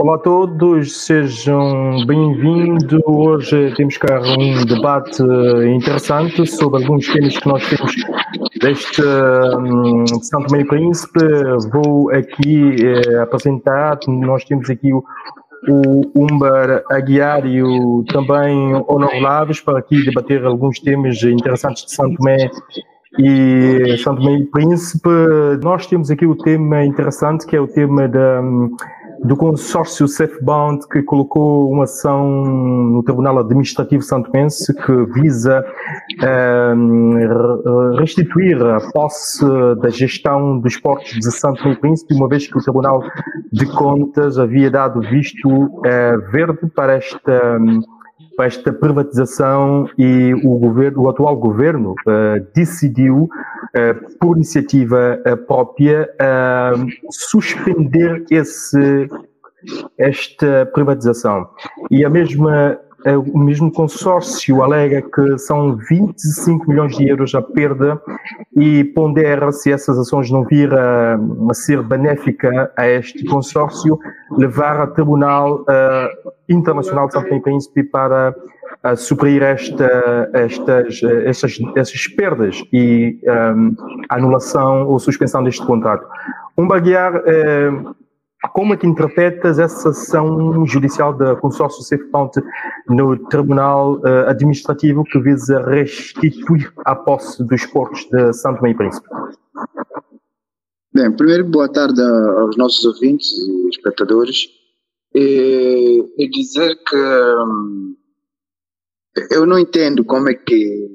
[0.00, 3.02] Olá a todos, sejam bem-vindos.
[3.04, 5.22] Hoje temos cá um debate
[5.76, 7.94] interessante sobre alguns temas que nós temos
[8.62, 11.20] deste um, Santo Meio Príncipe.
[11.70, 15.04] Vou aqui eh, apresentar, nós temos aqui o,
[15.68, 16.26] o
[16.90, 22.50] Aguiar e o também Honor Laves para aqui debater alguns temas interessantes de Santo Meio
[23.18, 25.10] e Santo Meio Príncipe.
[25.62, 28.40] Nós temos aqui o tema interessante que é o tema da
[29.24, 35.64] do consórcio SafeBound que colocou uma ação no Tribunal Administrativo Santomense que visa
[36.76, 39.44] um, restituir a posse
[39.80, 43.02] da gestão dos portos de Santo Meio Príncipe, uma vez que o Tribunal
[43.52, 47.58] de Contas havia dado visto uh, verde para esta
[48.38, 56.08] esta privatização e o governo, o atual governo uh, decidiu, uh, por iniciativa uh, própria,
[57.10, 59.08] suspender esse,
[59.98, 61.48] esta privatização.
[61.90, 68.00] E a mesma o mesmo consórcio alega que são 25 milhões de euros a perda
[68.56, 71.18] e pondera se essas ações não vir a,
[71.54, 73.98] ser benéfica a este consórcio,
[74.36, 78.34] levar a Tribunal uh, Internacional de São Príncipe para
[78.84, 83.18] uh, suprir esta, estas, estas, essas perdas e
[83.56, 83.74] um,
[84.08, 86.06] anulação ou suspensão deste contrato.
[86.56, 87.94] Um baguear uh,
[88.48, 92.32] como é que interpretas essa ação judicial da consórcio SafePoint
[92.88, 99.06] no Tribunal uh, Administrativo que visa restituir a posse dos portos de Santo e Príncipe?
[100.92, 104.48] Bem, primeiro, boa tarde aos nossos ouvintes e espectadores.
[105.14, 107.96] E, e dizer que hum,
[109.30, 110.88] eu não entendo como é que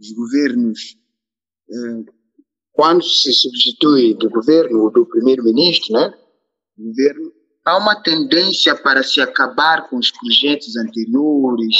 [0.00, 0.96] os governos,
[1.70, 2.04] hum,
[2.72, 6.14] quando se substitui do governo ou do primeiro-ministro, né?
[6.82, 7.32] Governo,
[7.64, 11.76] há uma tendência para se acabar com os projetos anteriores.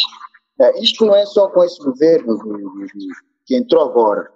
[0.61, 2.39] É, isto não é só com esse governo
[3.47, 4.31] que entrou agora.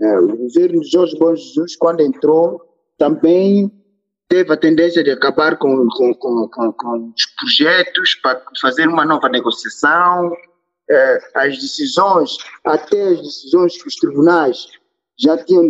[0.00, 2.60] É, o governo de Jorge Bom Jesus, quando entrou,
[2.98, 3.70] também
[4.28, 9.04] teve a tendência de acabar com, com, com, com, com os projetos para fazer uma
[9.04, 10.32] nova negociação.
[10.90, 14.66] É, as decisões, até as decisões que os tribunais
[15.18, 15.64] já tinham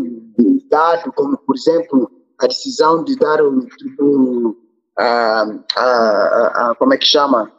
[0.69, 2.11] dado, como, por exemplo,
[2.45, 3.67] a decisão de dar o,
[4.01, 4.57] o
[4.99, 5.45] a,
[5.77, 7.51] a, a, como é que chama?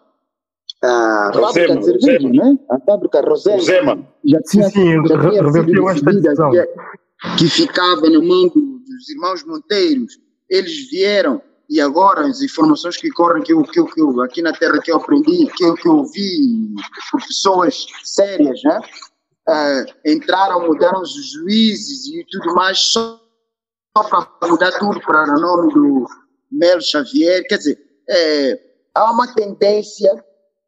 [0.84, 2.59] A fábrica de cerveja, né?
[2.69, 3.56] A fábrica Rosema.
[3.57, 4.07] Rosema.
[4.23, 10.19] Já tinha, sim, já tinha sido decidida que, que ficava na mão dos irmãos Monteiros.
[10.50, 14.41] Eles vieram e agora as informações que correm que eu, que eu, que eu aqui
[14.41, 16.75] na terra que eu aprendi, que eu, que eu vi
[17.12, 18.79] por pessoas sérias, né?
[19.47, 23.19] Uh, entraram, mudaram os juízes e tudo mais, só
[24.04, 26.06] para mudar tudo para o nome do
[26.52, 27.44] Melo Xavier.
[27.48, 27.80] Quer dizer,
[28.10, 28.60] é,
[28.94, 30.12] há uma tendência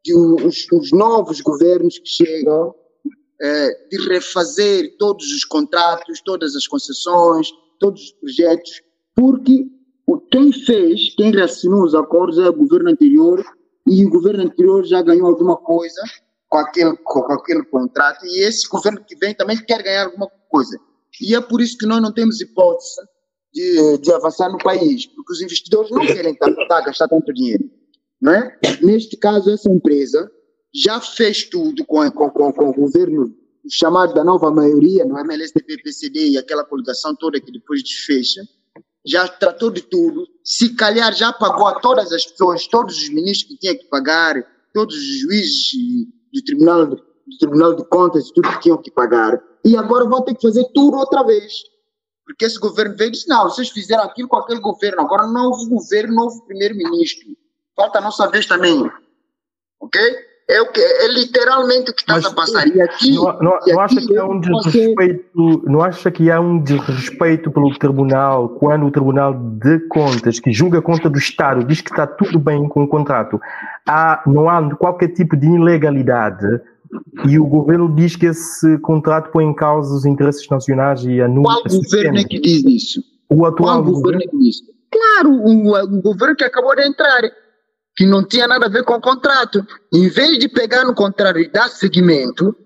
[0.02, 2.74] de os, os novos governos que chegam
[3.40, 8.82] é, de refazer todos os contratos, todas as concessões, todos os projetos,
[9.14, 9.66] porque
[10.30, 13.44] quem fez, quem reassinou os acordos é o governo anterior
[13.86, 16.00] e o governo anterior já ganhou alguma coisa
[16.48, 20.78] com aquele, com aquele contrato e esse governo que vem também quer ganhar alguma coisa.
[21.20, 23.02] E é por isso que nós não temos hipótese
[23.58, 27.68] de, de avançar no país, porque os investidores não querem estar, estar, gastar tanto dinheiro.
[28.20, 28.56] Não é?
[28.80, 30.30] Neste caso, essa empresa
[30.72, 33.34] já fez tudo com, com, com, com o governo
[33.70, 38.42] chamado da nova maioria, no MLSTP, PCD e aquela coligação toda que depois desfecha,
[39.04, 43.54] já tratou de tudo, se calhar já pagou a todas as pessoas, todos os ministros
[43.54, 44.36] que tinha que pagar,
[44.72, 45.72] todos os juízes
[46.32, 50.34] do Tribunal, do Tribunal de Contas tudo que tinham que pagar, e agora vão ter
[50.34, 51.52] que fazer tudo outra vez.
[52.28, 55.66] Porque esse governo veio e disse: não, vocês fizeram aquilo com aquele governo, agora novo
[55.66, 57.26] governo, novo primeiro-ministro.
[57.74, 58.90] Falta a nossa vez também.
[59.80, 59.98] Ok?
[60.50, 62.66] É, o que, é literalmente o que está a passar.
[62.68, 63.14] E aqui.
[63.14, 66.58] Não, não, e não aqui acha que há um desrespeito, não acha que há um
[66.58, 71.80] desrespeito pelo tribunal quando o Tribunal de Contas, que julga a conta do Estado, diz
[71.80, 73.40] que está tudo bem com o contrato?
[73.86, 76.60] Há, não há qualquer tipo de ilegalidade
[77.28, 81.54] e o governo diz que esse contrato põe em causa os interesses nacionais e anula.
[81.54, 83.02] Qual governo é que diz isso?
[83.28, 84.56] O atual Qual governo é que diz?
[84.90, 87.22] Claro, o, o, governo que acabou de entrar,
[87.96, 89.66] que não tinha nada a ver com o contrato.
[89.92, 92.56] Em vez de pegar no contrato e dar seguimento,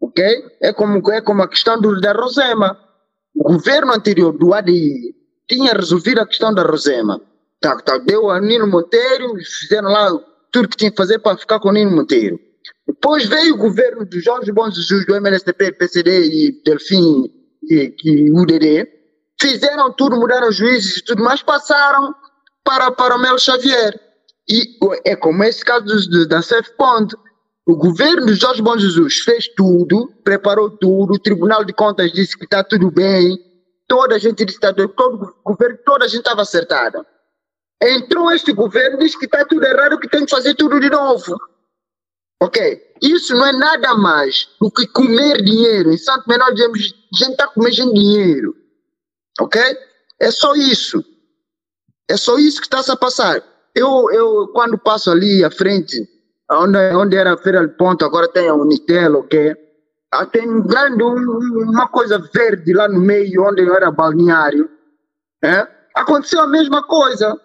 [0.00, 0.24] ok?
[0.60, 2.76] É como, é como a questão do, da Rosema.
[3.34, 5.14] O governo anterior do ADI
[5.48, 7.20] tinha resolvido a questão da Rosema.
[7.60, 10.10] Tá, tá, deu a Nino Monteiro e fizeram lá
[10.50, 12.38] tudo que tinha que fazer para ficar com o Nino Monteiro.
[12.86, 17.30] Depois veio o governo de Jorge Bom Jesus, do MLSTP, PCD e Delfim
[17.62, 18.88] e, e UDD,
[19.40, 22.14] fizeram tudo, mudaram os juízes e tudo mais, passaram
[22.64, 23.98] para, para o Melo Xavier.
[24.48, 27.14] E é como esse caso do, da Safe Bond.
[27.64, 32.36] O governo de Jorge Bom Jesus fez tudo, preparou tudo, o Tribunal de Contas disse
[32.36, 33.38] que está tudo bem,
[33.86, 37.06] toda a gente disse que todo o governo, toda a gente estava acertada.
[37.80, 41.36] Entrou este governo, disse que está tudo errado, que tem que fazer tudo de novo.
[42.42, 42.58] Ok?
[43.00, 45.92] Isso não é nada mais do que comer dinheiro.
[45.92, 48.52] Em Santo Menor dizemos, a gente está comendo dinheiro.
[49.40, 49.62] Ok?
[50.20, 51.04] É só isso.
[52.10, 53.40] É só isso que está-se a passar.
[53.76, 55.96] Eu, eu, quando passo ali à frente,
[56.50, 59.56] onde, onde era a Feira de Ponto, agora tem a Unitel, ok?
[60.10, 64.68] Ah, tem um grande, uma coisa verde lá no meio, onde era balneário.
[65.44, 65.64] É?
[65.94, 67.40] Aconteceu a mesma coisa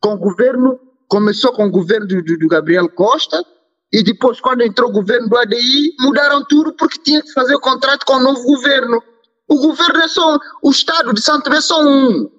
[0.00, 3.44] com o governo, começou com o governo do, do Gabriel Costa,
[3.92, 7.60] e depois, quando entrou o governo do ADI, mudaram tudo porque tinha que fazer o
[7.60, 9.02] contrato com o novo governo.
[9.48, 10.38] O governo é só.
[10.62, 12.30] O Estado de Santo Tomé é só um.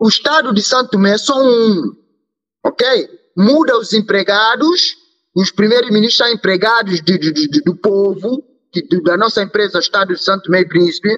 [0.00, 1.92] O Estado de Santo Tomé é só um.
[2.64, 3.08] Ok?
[3.36, 4.96] Muda os empregados,
[5.34, 8.42] os primeiros ministros são empregados de, de, de, do povo,
[9.04, 11.16] da nossa empresa Estado de Santo Tomé e Príncipe.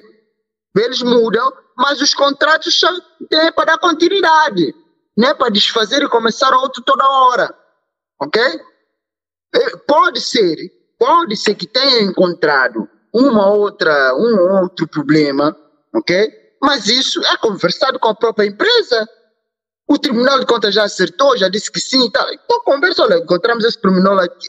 [0.77, 2.95] Eles mudam, mas os contratos são
[3.31, 4.75] é para dar continuidade.
[5.17, 7.55] Não é para desfazer e começar outro toda hora.
[8.21, 8.41] Ok?
[9.55, 10.57] É, pode ser,
[10.99, 15.55] pode ser que tenha encontrado uma outra, um outro problema,
[15.93, 16.29] ok?
[16.61, 19.07] Mas isso é conversado com a própria empresa.
[19.87, 22.09] O Tribunal de Contas já acertou, já disse que sim.
[22.09, 22.27] Tá.
[22.33, 24.47] Então conversa, olha, encontramos esse pormenor aqui,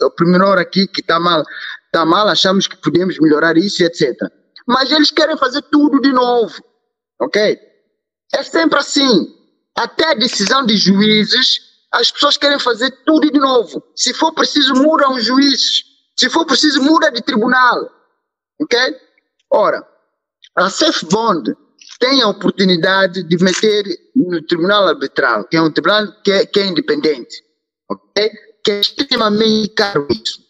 [0.58, 1.44] aqui que está mal,
[1.84, 4.16] está mal, achamos que podemos melhorar isso, etc.
[4.66, 6.60] Mas eles querem fazer tudo de novo,
[7.20, 7.58] ok?
[8.34, 9.32] É sempre assim.
[9.76, 13.82] Até a decisão de juízes as pessoas querem fazer tudo de novo.
[13.94, 15.84] Se for preciso, mudam os juízes.
[16.16, 17.90] Se for preciso, muda de tribunal.
[18.60, 18.78] Ok?
[19.50, 19.86] Ora,
[20.56, 21.54] a Safe Bond
[21.98, 23.84] tem a oportunidade de meter
[24.14, 27.42] no tribunal arbitral, que é um tribunal que é, que é independente.
[27.90, 28.30] Ok?
[28.64, 30.40] Que é extremamente caro isso.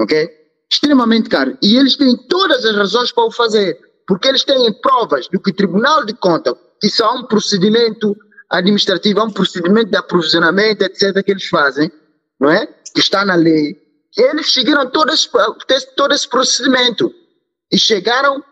[0.00, 0.30] Ok?
[0.70, 1.56] Extremamente caro.
[1.62, 3.78] E eles têm todas as razões para o fazer.
[4.06, 8.16] Porque eles têm provas do que o Tribunal de Contas, que isso é um procedimento
[8.50, 11.90] administrativo, há um procedimento de aprovisionamento, etc., que eles fazem,
[12.40, 12.66] não é?
[12.66, 13.76] Que está na lei.
[14.16, 15.28] Eles seguiram todo esse,
[15.94, 17.12] todo esse procedimento
[17.70, 18.42] e chegaram,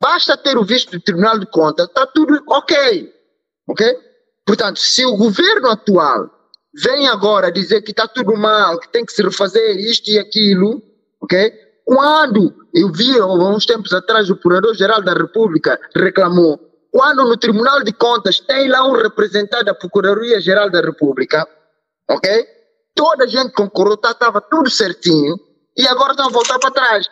[0.00, 3.12] basta ter o visto do Tribunal de Contas, está tudo ok.
[3.68, 3.96] Ok?
[4.44, 6.30] Portanto, se o governo atual
[6.74, 10.82] vem agora dizer que está tudo mal, que tem que se refazer isto e aquilo,
[11.20, 11.52] ok?
[11.84, 16.58] Quando eu vi há uns tempos atrás o Procurador-Geral da República reclamou
[16.94, 21.44] quando no Tribunal de Contas tem lá um representante da Procuradoria-Geral da República,
[22.08, 22.46] ok?
[22.94, 25.36] Toda a gente concordou, estava tudo certinho,
[25.76, 27.10] e agora estão a voltar para trás.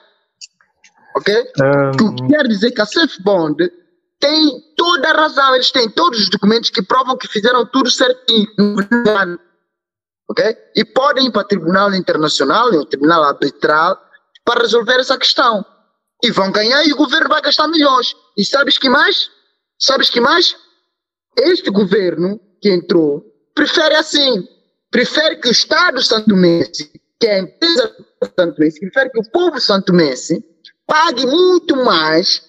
[1.17, 1.35] Ok?
[1.61, 2.15] Um...
[2.15, 3.73] Que quer dizer que a Safe Bond
[4.21, 8.47] tem toda a razão, eles têm todos os documentos que provam que fizeram tudo certinho.
[10.31, 10.57] Ok?
[10.77, 14.01] E podem ir para o Tribunal Internacional, o Tribunal Arbitral,
[14.45, 15.67] para resolver essa questão.
[16.23, 18.15] E vão ganhar e o governo vai gastar milhões.
[18.39, 19.29] E sabes que mais?
[19.83, 20.57] Sabes que mais?
[21.37, 24.47] Este governo que entrou prefere assim,
[24.93, 26.89] prefere que o Estado santomense,
[27.19, 27.97] que é a empresa
[28.39, 30.45] santomense, prefere que o povo santomense
[30.87, 32.43] pague muito mais,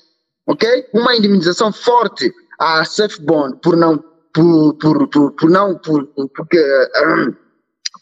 [0.46, 0.88] ok?
[0.94, 3.98] Uma indemnização forte à Safe Bond por não
[4.32, 6.06] por, por, por, por não por,
[6.36, 6.90] porque,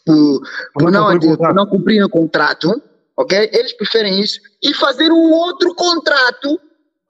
[0.04, 0.42] por,
[0.74, 2.82] por, não, por não cumprir o contrato,
[3.16, 3.48] ok?
[3.50, 6.60] Eles preferem isso e fazer um outro contrato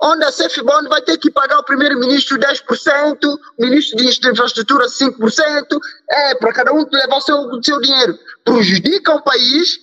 [0.02, 5.78] onde a Cefibond vai ter que pagar o primeiro-ministro 10%, o ministro de infraestrutura 5%,
[6.10, 8.18] é, para cada um levar o seu, seu dinheiro.
[8.44, 9.78] Prejudica o país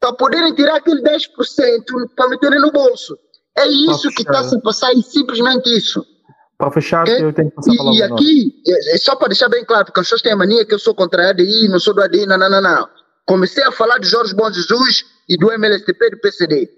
[0.00, 1.28] para poderem tirar aquele 10%
[2.16, 3.18] para meterem no bolso.
[3.58, 6.04] É isso que está se passar e simplesmente isso.
[6.56, 7.22] Para fechar, okay?
[7.22, 7.98] eu tenho que passar a palavra.
[7.98, 10.64] E aqui, é, é só para deixar bem claro, porque as pessoas têm a mania
[10.64, 12.88] que eu sou contra a ADI, não sou do ADI, não, não, não, não.
[13.26, 16.70] Comecei a falar de Jorge Bom Jesus e do MLSTP e do PCD.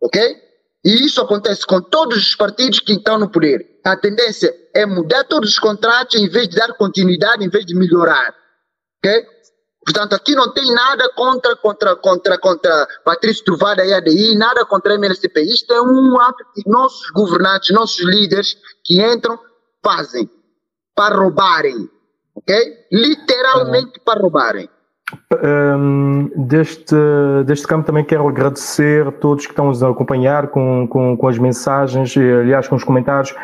[0.00, 0.36] Ok?
[0.84, 3.80] E isso acontece com todos os partidos que estão no poder.
[3.84, 7.74] A tendência é mudar todos os contratos em vez de dar continuidade, em vez de
[7.74, 8.34] melhorar.
[8.98, 9.26] Ok?
[9.84, 14.92] Portanto, aqui não tem nada contra, contra, contra, contra Patrício Trovada e ADI, nada contra
[14.92, 15.42] a MLCP.
[15.42, 19.38] Isto é um ato que nossos governantes, nossos líderes que entram,
[19.82, 20.28] fazem
[20.94, 21.88] para roubarem.
[22.34, 22.86] Ok?
[22.90, 24.68] Literalmente para roubarem.
[25.44, 26.96] Um, deste,
[27.44, 31.28] deste campo também quero agradecer a todos que estão nos a acompanhar com, com, com
[31.28, 33.34] as mensagens, e, aliás, com os comentários.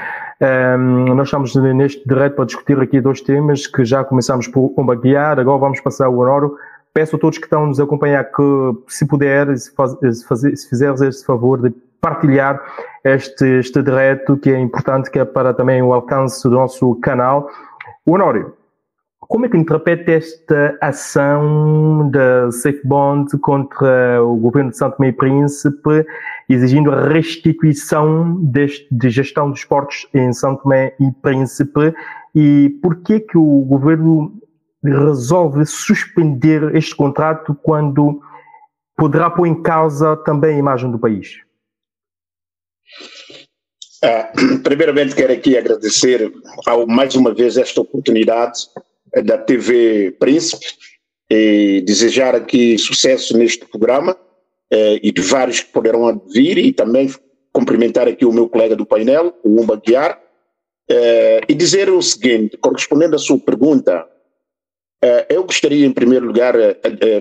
[0.40, 5.38] Um, nós estamos neste direto para discutir aqui dois temas que já começamos por combaguear,
[5.38, 6.56] agora vamos passar o horário.
[6.94, 8.42] Peço a todos que estão nos a acompanhar que,
[8.88, 12.60] se puder, se, faz, se, fizeres este favor de partilhar
[13.04, 17.48] este, este direto, que é importante, que é para também o alcance do nosso canal.
[18.06, 18.54] Honório,
[19.30, 25.12] como é que interpreta esta ação da Safe Bond contra o governo de Santo e
[25.12, 26.04] Príncipe,
[26.48, 31.94] exigindo a restituição deste, de gestão dos portos em Santo Tomé e Príncipe?
[32.34, 34.32] E por que que o governo
[34.82, 38.20] resolve suspender este contrato quando
[38.96, 41.36] poderá pôr em causa também a imagem do país?
[44.02, 46.32] Uh, primeiramente, quero aqui agradecer
[46.66, 48.62] ao, mais uma vez esta oportunidade
[49.24, 50.66] da TV Príncipe
[51.30, 54.16] e desejar aqui sucesso neste programa
[54.70, 57.08] eh, e de vários que poderão vir e também
[57.52, 60.20] cumprimentar aqui o meu colega do painel, o Umba Guiar,
[60.88, 64.06] eh, e dizer o seguinte, correspondendo à sua pergunta,
[65.02, 66.54] eh, eu gostaria em primeiro lugar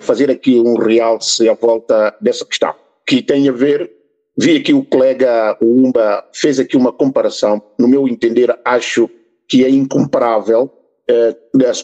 [0.02, 2.74] fazer aqui um realce à volta dessa questão,
[3.08, 3.92] que tem a ver,
[4.38, 9.10] vi aqui o colega o Umba fez aqui uma comparação, no meu entender acho
[9.48, 10.72] que é incomparável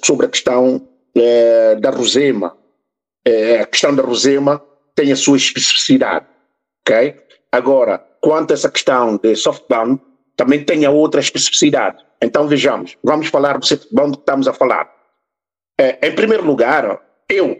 [0.03, 2.55] sobre a questão eh, da Rosema.
[3.25, 4.62] Eh, a questão da Rosema
[4.94, 6.25] tem a sua especificidade,
[6.82, 7.15] ok?
[7.51, 10.01] Agora, quanto a essa questão de softbound,
[10.36, 12.03] também tem a outra especificidade.
[12.22, 14.94] Então vejamos, vamos falar do softbound que estamos a falar.
[16.01, 17.60] em primeiro lugar, eu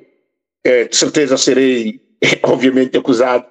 [0.63, 2.01] de certeza serei,
[2.43, 3.45] obviamente, acusado,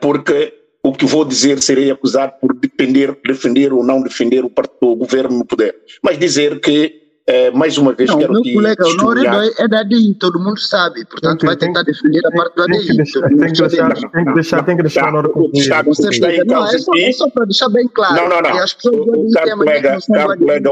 [0.00, 0.55] porque
[0.86, 4.52] o que vou dizer serei acusado por depender, defender ou não defender o,
[4.82, 5.74] o governo no poder.
[6.00, 10.14] Mas dizer que, eh, mais uma vez, não, quero meu colega Honório é da DIN,
[10.14, 12.78] todo mundo sabe, portanto tem, vai tentar tem, defender a parte da DIN.
[12.78, 16.46] Tem que deixar, tem que deixar, tem que deixar na hora com está, está em
[16.46, 18.14] causa não, é só, para deixar bem claro.
[18.14, 18.58] Não, não, não.
[18.58, 20.70] As pessoas o, caro colega, caro colega,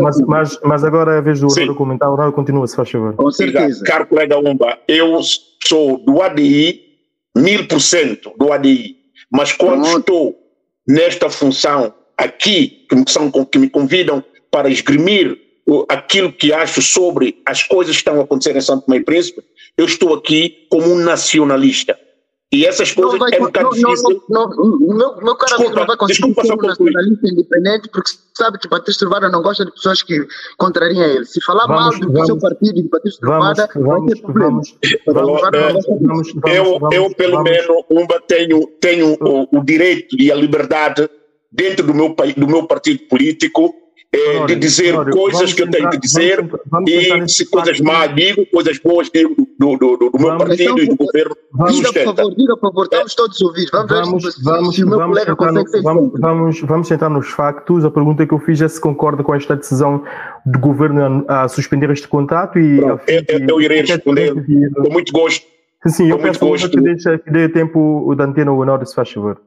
[0.00, 3.14] mas, mas, mas agora é a vez do comentar, o Honório continua, se faz favor.
[3.14, 3.84] Com certeza.
[3.84, 5.20] Caro colega Umba, eu
[5.66, 6.82] sou do ADI,
[7.36, 8.95] mil por cento do ADI
[9.30, 9.98] mas quando Pronto.
[9.98, 10.38] estou
[10.86, 15.38] nesta função aqui, que me, são, que me convidam para esgrimir
[15.88, 19.42] aquilo que acho sobre as coisas que estão a acontecer em Santo Tomé e Príncipe,
[19.76, 21.98] eu estou aqui como um nacionalista.
[22.52, 24.22] E essas coisas vai, é um bocado difícil.
[24.28, 27.88] Não, não, não, meu, meu cara desculpa, não vai conseguir desculpa, ser um nacionalista independente
[27.88, 30.24] porque sabe que Batista Truvada não gosta de pessoas que
[30.56, 31.24] contrariam ele.
[31.24, 34.78] Se falar vamos, mal do vamos, seu partido de Batista Truvada, vai ter problemas.
[36.46, 41.10] eu, eu, pelo menos, Umba, tenho, tenho o, o direito e a liberdade
[41.50, 43.74] dentro do meu, do meu partido político
[44.12, 48.14] é, de dizer coisas que eu tenho que dizer vamos, vamos e se coisas más
[48.14, 51.76] digo, coisas boas digo do, do, do, do meu partido então, e do governo vamos,
[51.76, 53.70] Diga, por favor, diga, por favor, estamos todos ouvidos.
[53.70, 57.84] Vamos, vamos, ver se, vamos, vamos consegue vamos, vamos, vamos sentar nos factos.
[57.84, 60.04] A pergunta que eu fiz é se concorda com esta decisão
[60.44, 62.78] do governo a, a suspender este contrato e...
[62.78, 65.46] Pronto, eu, eu, eu, irei responder com muito gosto.
[65.86, 66.70] Sim, sim eu peço gosto.
[66.70, 69.40] que deixe que dê tempo da antena o Honório, se faz favor.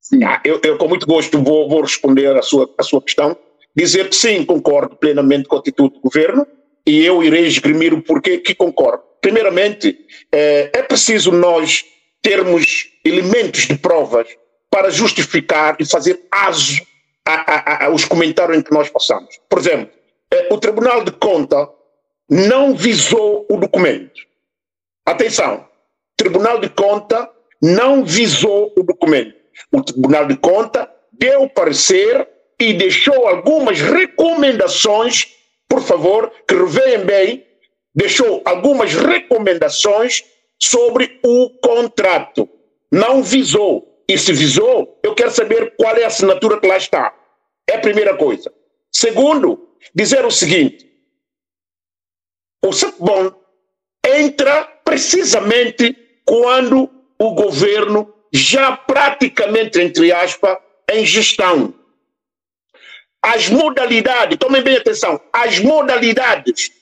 [0.00, 0.24] Sim.
[0.24, 3.36] Ah, eu, eu, com muito gosto vou, vou responder a sua, a sua questão
[3.78, 6.46] dizer que sim, concordo plenamente com a atitude do governo
[6.84, 9.02] e eu irei esgrimir o porquê que concordo.
[9.20, 9.96] Primeiramente,
[10.32, 11.84] é, é preciso nós
[12.20, 14.26] termos elementos de provas
[14.68, 16.80] para justificar e fazer aso
[17.80, 19.38] aos comentários que nós passamos.
[19.48, 19.90] Por exemplo,
[20.32, 21.68] é, o Tribunal de Conta
[22.28, 24.22] não visou o documento.
[25.06, 25.66] Atenção,
[26.16, 27.30] Tribunal de Conta
[27.62, 29.34] não visou o documento.
[29.70, 32.28] O Tribunal de Conta deu parecer
[32.60, 35.28] e deixou algumas recomendações,
[35.68, 37.46] por favor, que reveem bem,
[37.94, 40.24] deixou algumas recomendações
[40.60, 42.48] sobre o contrato.
[42.90, 44.02] Não visou.
[44.08, 47.14] E se visou, eu quero saber qual é a assinatura que lá está.
[47.68, 48.52] É a primeira coisa.
[48.90, 50.90] Segundo, dizer o seguinte:
[52.64, 53.34] o SEPBON
[54.04, 60.56] entra precisamente quando o governo já praticamente, entre aspas,
[60.90, 61.74] em gestão
[63.28, 66.72] as modalidades, tomem bem atenção, as modalidades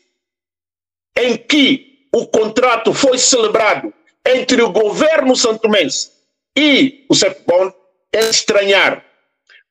[1.18, 3.92] em que o contrato foi celebrado
[4.24, 6.12] entre o governo santomense
[6.56, 7.74] e o CEPBOND
[8.12, 9.04] é estranhar,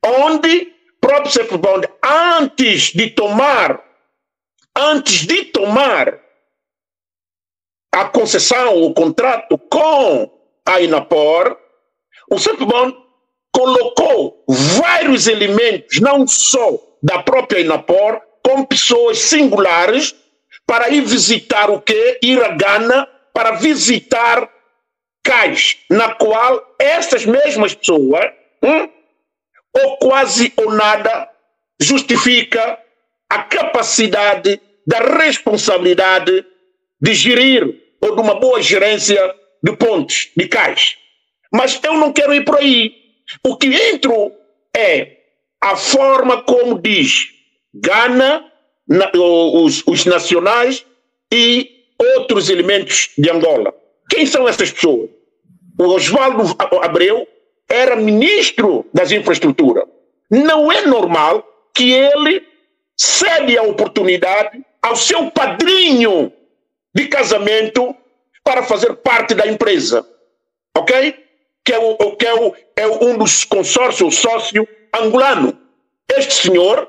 [0.03, 3.82] onde próprio CEPBOND, antes de tomar,
[4.75, 6.20] antes de tomar
[7.94, 10.29] a concessão, o contrato com
[10.65, 11.58] a Inapor,
[12.29, 13.05] o CEPBOND
[13.56, 20.14] colocou vários elementos, não só da própria Inapor, com pessoas singulares,
[20.68, 22.20] para ir visitar o quê?
[22.22, 24.50] Ir a Gana para visitar
[25.24, 28.26] cais, na qual essas mesmas pessoas,
[28.62, 28.90] hum,
[29.74, 31.30] ou quase ou nada,
[31.80, 32.78] justifica
[33.30, 36.46] a capacidade da responsabilidade
[37.02, 39.20] de gerir ou de uma boa gerência
[39.64, 40.98] de pontes, de cais.
[41.52, 43.05] Mas eu não quero ir por aí.
[43.44, 44.32] O que entro
[44.75, 45.17] é
[45.62, 47.29] a forma como diz
[47.74, 48.51] Gana
[48.88, 50.86] na, os, os nacionais
[51.34, 51.70] e
[52.17, 53.74] outros elementos de Angola.
[54.10, 55.10] Quem são essas pessoas?
[55.77, 57.27] O Oswaldo Abreu
[57.70, 59.86] era ministro das infraestruturas.
[60.29, 62.46] Não é normal que ele
[62.98, 66.32] cede a oportunidade ao seu padrinho
[66.94, 67.96] de casamento
[68.44, 70.08] para fazer parte da empresa.
[70.77, 71.25] Ok?
[71.66, 75.60] Que é, o, que é, o, é um dos consórcios sócio angolano.
[76.16, 76.88] Este senhor,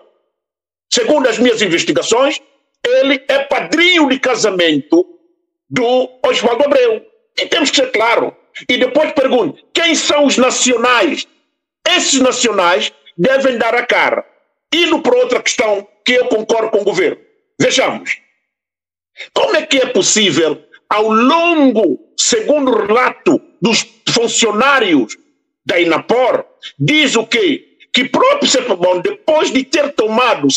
[0.93, 2.41] segundo as minhas investigações,
[2.85, 5.05] ele é padrinho de casamento
[5.69, 7.05] do Oswaldo Abreu.
[7.39, 8.37] E temos que ser claro.
[8.69, 11.27] E depois pergunto: quem são os nacionais?
[11.89, 14.25] Esses nacionais devem dar a cara.
[14.75, 17.19] Indo para outra questão que eu concordo com o governo.
[17.61, 18.19] Vejamos.
[19.33, 23.83] Como é que é possível, ao longo, segundo o relato dos
[24.17, 25.17] funcionários
[25.65, 26.47] da Inapor,
[26.79, 27.77] diz o quê?
[27.93, 30.51] Que próprio Cepebon, depois de ter tomado o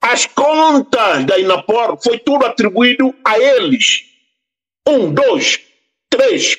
[0.00, 4.04] as contas da Inapor foi tudo atribuído a eles.
[4.88, 5.60] Um, dois,
[6.10, 6.58] três.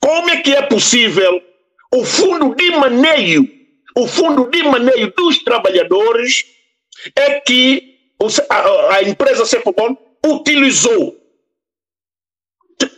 [0.00, 1.40] Como é que é possível
[1.94, 3.48] o fundo de maneio,
[3.96, 6.44] o fundo de maneio dos trabalhadores
[7.14, 7.98] é que
[8.48, 11.16] a, a empresa Cepobon utilizou.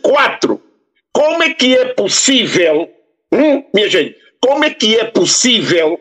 [0.01, 0.62] Quatro.
[1.13, 2.89] Como é que é possível,
[3.31, 5.99] hum, minha gente, como é que é possível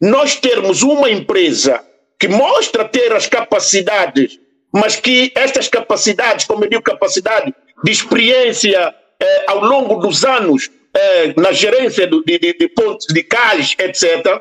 [0.00, 1.84] nós termos uma empresa
[2.18, 4.38] que mostra ter as capacidades,
[4.72, 10.70] mas que estas capacidades, como eu digo, capacidade de experiência eh, ao longo dos anos
[10.94, 14.40] eh, na gerência de, de, de pontos de cais, etc.,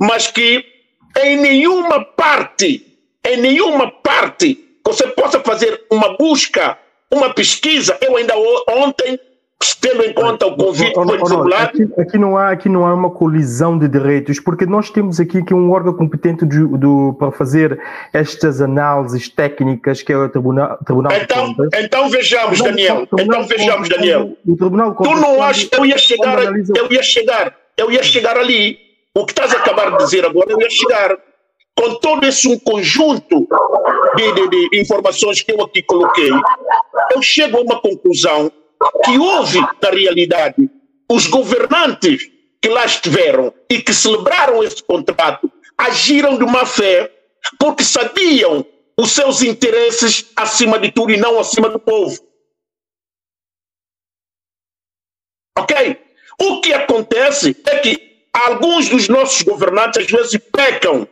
[0.00, 0.64] mas que
[1.22, 2.86] em nenhuma parte,
[3.24, 6.78] em nenhuma parte, você possa fazer uma busca,
[7.10, 7.96] uma pesquisa.
[8.00, 8.34] Eu ainda
[8.68, 9.18] ontem
[9.80, 12.92] tendo em conta o convite oh, oh, oh, aqui, aqui, não há aqui não há
[12.92, 17.32] uma colisão de direitos porque nós temos aqui que um órgão competente do, do, para
[17.32, 17.80] fazer
[18.12, 24.36] estas análises técnicas que é o Tribunal Tribunal então então vejamos Daniel então vejamos Daniel.
[24.46, 28.78] o Tribunal tu não achas eu ia chegar eu ia chegar eu ia chegar ali.
[29.14, 31.16] O que estás a acabar de dizer agora eu ia chegar
[31.76, 33.48] com todo esse um conjunto
[34.16, 36.30] de, de, de informações que eu aqui coloquei
[37.14, 38.50] eu chego a uma conclusão
[39.04, 40.70] que houve, na realidade,
[41.10, 47.10] os governantes que lá estiveram e que celebraram esse contrato agiram de má fé
[47.58, 48.64] porque sabiam
[48.98, 52.18] os seus interesses acima de tudo e não acima do povo.
[55.58, 55.98] Ok?
[56.40, 61.06] O que acontece é que alguns dos nossos governantes às vezes pecam,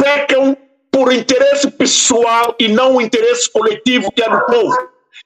[0.00, 0.56] pecam
[0.90, 4.76] por interesse pessoal e não o interesse coletivo que é do povo.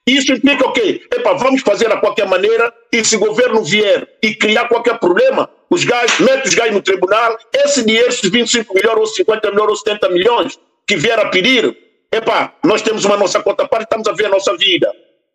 [0.05, 1.01] Isso implica o quê?
[1.11, 5.49] Epa, vamos fazer a qualquer maneira e se o governo vier e criar qualquer problema,
[5.69, 9.69] os gajos, mete os gajos no tribunal, esse dinheiro, esses 25 milhões ou 50 milhões
[9.69, 11.75] ou 70 milhões que vier a pedir,
[12.11, 14.91] epa, nós temos uma nossa conta parte, estamos a ver a nossa vida.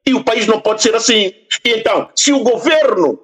[0.07, 1.35] E o país não pode ser assim.
[1.65, 3.19] E então, se o governo,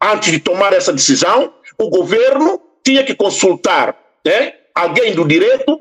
[0.00, 5.80] antes de tomar essa decisão, o governo tinha que consultar né, alguém do direito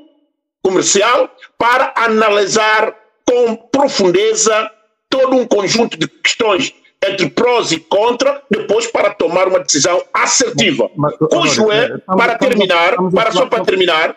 [0.63, 2.95] comercial para analisar
[3.27, 4.71] com profundeza
[5.09, 6.73] todo um conjunto de questões
[7.05, 10.89] entre prós e contra, depois para tomar uma decisão assertiva.
[10.95, 14.15] Mas, mas, cujo é, é para terminar, para só para terminar,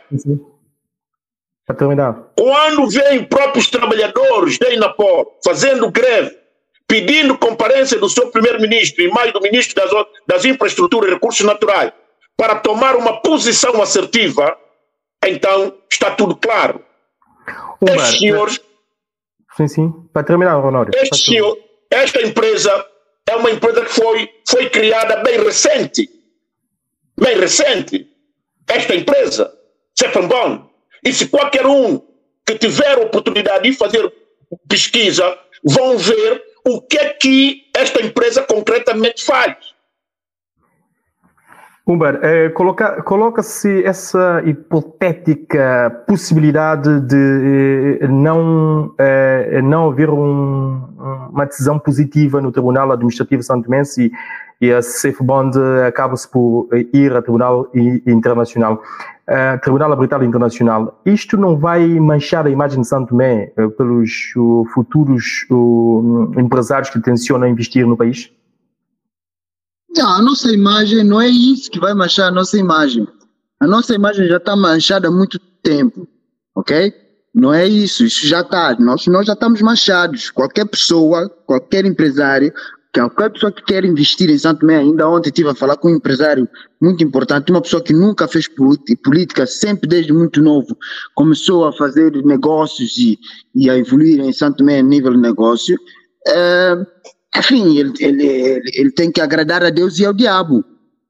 [1.67, 6.35] para terminar, quando vêm próprios trabalhadores da Inapor fazendo greve,
[6.87, 9.91] pedindo comparência do seu primeiro-ministro e mais do ministro das,
[10.27, 11.93] das infraestruturas e recursos naturais,
[12.37, 14.57] para tomar uma posição assertiva,
[15.27, 16.85] então está tudo claro.
[17.87, 18.61] Estes senhores
[19.59, 19.93] Sim, sim.
[20.13, 20.93] Para terminar, Ronaldo.
[20.95, 21.37] Este,
[21.91, 22.87] esta empresa
[23.29, 26.09] é uma empresa que foi, foi criada bem recente.
[27.21, 28.09] Bem recente.
[28.69, 29.53] Esta empresa,
[29.99, 30.71] Cefambon.
[31.05, 32.01] E se qualquer um
[32.47, 34.13] que tiver oportunidade de fazer
[34.69, 39.57] pesquisa, vão ver o que é que esta empresa concretamente faz.
[41.89, 50.83] Humber, eh, coloca, coloca-se essa hipotética possibilidade de eh, não, eh, não haver um,
[51.33, 54.13] uma decisão positiva no Tribunal Administrativo Santo e,
[54.61, 54.81] e a
[55.23, 57.71] Bond acaba-se por ir ao Tribunal
[58.07, 58.83] Internacional,
[59.27, 61.01] uh, Tribunal Arbitral Internacional.
[61.07, 65.47] Isto não vai manchar a imagem de Santo Tomé uh, pelos uh, futuros
[66.37, 68.31] empresários que tencionam investir no país?
[69.97, 73.07] A nossa imagem não é isso que vai manchar a nossa imagem.
[73.61, 76.07] A nossa imagem já está manchada há muito tempo,
[76.55, 76.93] ok?
[77.35, 78.77] Não é isso, isso já está.
[78.79, 80.31] Nós, nós já estamos manchados.
[80.31, 82.53] Qualquer pessoa, qualquer empresário
[82.93, 85.89] que qualquer pessoa que quer investir em Santo Tomé, ainda ontem estive a falar com
[85.89, 86.49] um empresário
[86.81, 90.77] muito importante, uma pessoa que nunca fez política, sempre desde muito novo
[91.15, 93.19] começou a fazer negócios e,
[93.55, 95.77] e a evoluir em Santo Tomé a nível de negócio.
[96.27, 96.77] É,
[97.37, 100.65] enfim, ele, ele, ele, ele tem que agradar a Deus e ao diabo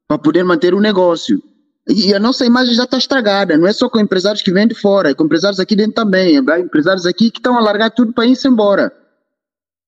[0.07, 1.43] para poder manter o negócio.
[1.89, 4.75] E a nossa imagem já está estragada, não é só com empresários que vêm de
[4.75, 8.13] fora, é com empresários aqui dentro também, é empresários aqui que estão a largar tudo
[8.13, 8.93] para ir embora.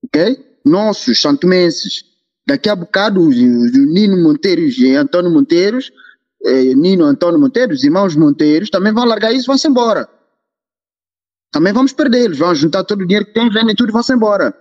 [0.05, 0.43] Ok?
[0.65, 2.03] Nossos, santomenses.
[2.47, 5.91] Daqui a bocado, os, os Nino Monteiros e Antônio Monteiros,
[6.43, 10.09] eh, Nino Antônio Monteiros, irmãos Monteiros, também vão largar isso e vão-se embora.
[11.51, 14.55] Também vamos perdê-los, vão juntar todo o dinheiro que tem, vendem tudo e vão-se embora.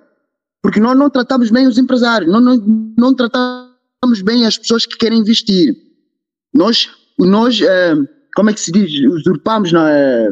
[0.63, 2.57] Porque nós não tratamos bem os empresários, nós não,
[2.99, 5.75] não tratamos bem as pessoas que querem investir.
[6.53, 6.89] Nós
[7.27, 7.95] nós, é,
[8.35, 10.29] como é que se diz, usurpamos, é,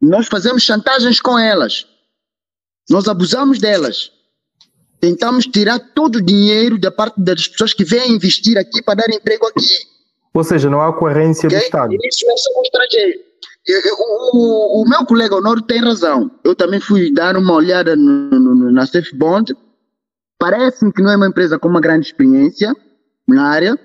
[0.00, 1.86] nós fazemos chantagens com elas,
[2.88, 4.12] nós abusamos delas.
[5.00, 9.10] Tentamos tirar todo o dinheiro da parte das pessoas que vêm investir aqui para dar
[9.10, 9.86] emprego aqui.
[10.34, 11.58] Ou seja, não há coerência okay?
[11.58, 11.94] do Estado.
[12.02, 13.28] Isso nós somos estrangeiros.
[14.32, 16.30] O, o, meu colega Honor tem razão.
[16.42, 19.54] Eu também fui dar uma olhada no, no, na Safe Bond.
[20.38, 22.74] Parece-me que não é uma empresa com uma grande experiência
[23.26, 23.78] na área.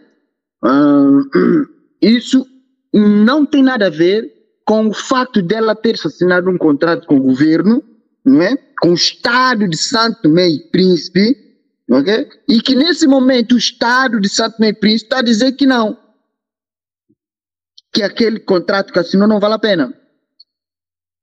[0.63, 1.67] Uh,
[2.01, 2.45] isso
[2.93, 4.31] não tem nada a ver
[4.65, 7.83] com o fato dela ter assinado um contrato com o governo,
[8.23, 8.55] não é?
[8.79, 11.35] com o Estado de Santo Tomé e Príncipe,
[11.89, 12.27] okay?
[12.47, 15.97] e que nesse momento o Estado de Santo e Príncipe está a dizer que não.
[17.91, 19.93] Que aquele contrato que assinou não vale a pena.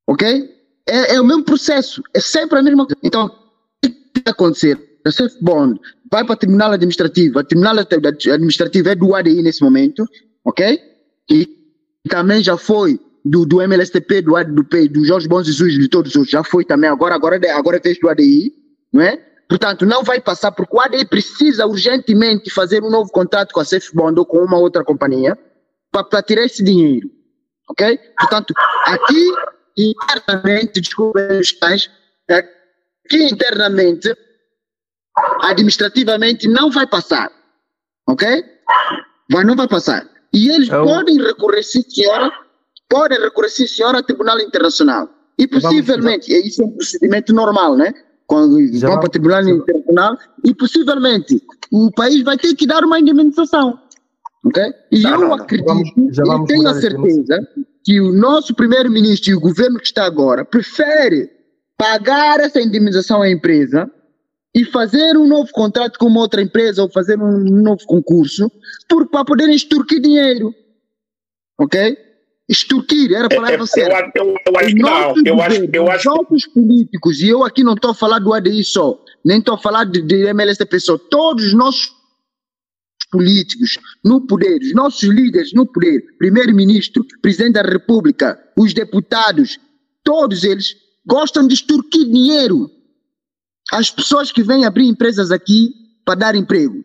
[0.07, 0.51] Ok?
[0.87, 3.01] É, é o mesmo processo, é sempre a mesma coisa.
[3.03, 4.90] Então, o que vai acontecer?
[5.09, 10.05] Safe Bond vai para o Tribunal Administrativo, o Tribunal Administrativo é do ADI nesse momento,
[10.45, 10.81] ok?
[11.31, 11.49] E
[12.09, 16.29] também já foi do, do MLSTP, do, do, do Jorge Bom Jesus, de todos os
[16.29, 18.53] já foi também, agora, agora, agora fez do ADI,
[18.93, 19.19] não é?
[19.49, 23.65] Portanto, não vai passar, porque o ADI precisa urgentemente fazer um novo contrato com a
[23.65, 25.37] Safe Bond ou com uma outra companhia
[25.91, 27.11] para tirar esse dinheiro,
[27.69, 27.99] ok?
[28.19, 28.55] Portanto,
[28.87, 29.33] aqui
[29.77, 31.21] internamente, desculpa
[32.29, 34.17] aqui internamente,
[35.43, 37.31] administrativamente, não vai passar,
[38.07, 38.45] ok?
[39.31, 40.07] Vai, não vai passar.
[40.33, 42.31] E eles é podem recorrer, sim, senhora,
[42.89, 45.09] podem recorrer, sim, senhora, ao Tribunal Internacional.
[45.39, 47.93] E possivelmente, Vamos, isso é um procedimento normal, né?
[48.27, 49.51] Quando vão para o Tribunal já.
[49.51, 53.79] Internacional, e possivelmente o país vai ter que dar uma indemnização.
[54.45, 54.63] Ok?
[54.91, 57.49] E não, eu não, acredito, vamos, e tenho a certeza
[57.85, 61.31] que o nosso primeiro-ministro e o governo que está agora prefere
[61.77, 63.91] pagar essa indemnização à empresa
[64.55, 68.51] e fazer um novo contrato com uma outra empresa ou fazer um novo concurso
[69.11, 70.55] para poderem extorquir dinheiro.
[71.59, 71.97] Ok?
[72.49, 74.11] Extorquir, era a palavra certa.
[74.17, 75.15] Eu, eu, eu acho que não.
[75.25, 78.65] Eu acho, eu acho nossos políticos, e eu aqui não estou a falar do ADI
[78.65, 81.93] só, nem estou a falar de, de MLSTP só, todos os nossos
[83.13, 89.59] políticos no poder, os nossos líderes no poder, primeiro-ministro, presidente da república, os deputados,
[90.03, 90.75] todos eles
[91.07, 92.69] gostam de extorquir dinheiro
[93.73, 95.73] as pessoas que vêm abrir empresas aqui
[96.05, 96.85] para dar emprego,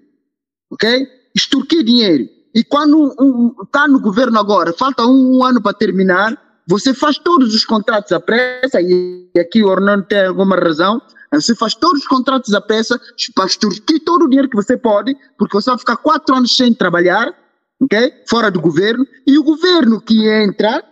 [0.71, 1.07] ok?
[1.33, 2.29] Extorquir dinheiro.
[2.53, 6.93] E quando está um, tá no governo agora, falta um, um, ano para terminar, você
[6.93, 11.01] faz todos os contratos à pressa, e aqui o Orlando tem alguma razão,
[11.33, 12.99] você faz todos os contratos à pressa
[13.33, 16.73] para extorquir todo o dinheiro que você pode, porque você vai ficar quatro anos sem
[16.73, 17.33] trabalhar,
[17.81, 18.13] ok?
[18.29, 20.83] Fora do governo, e o governo que entra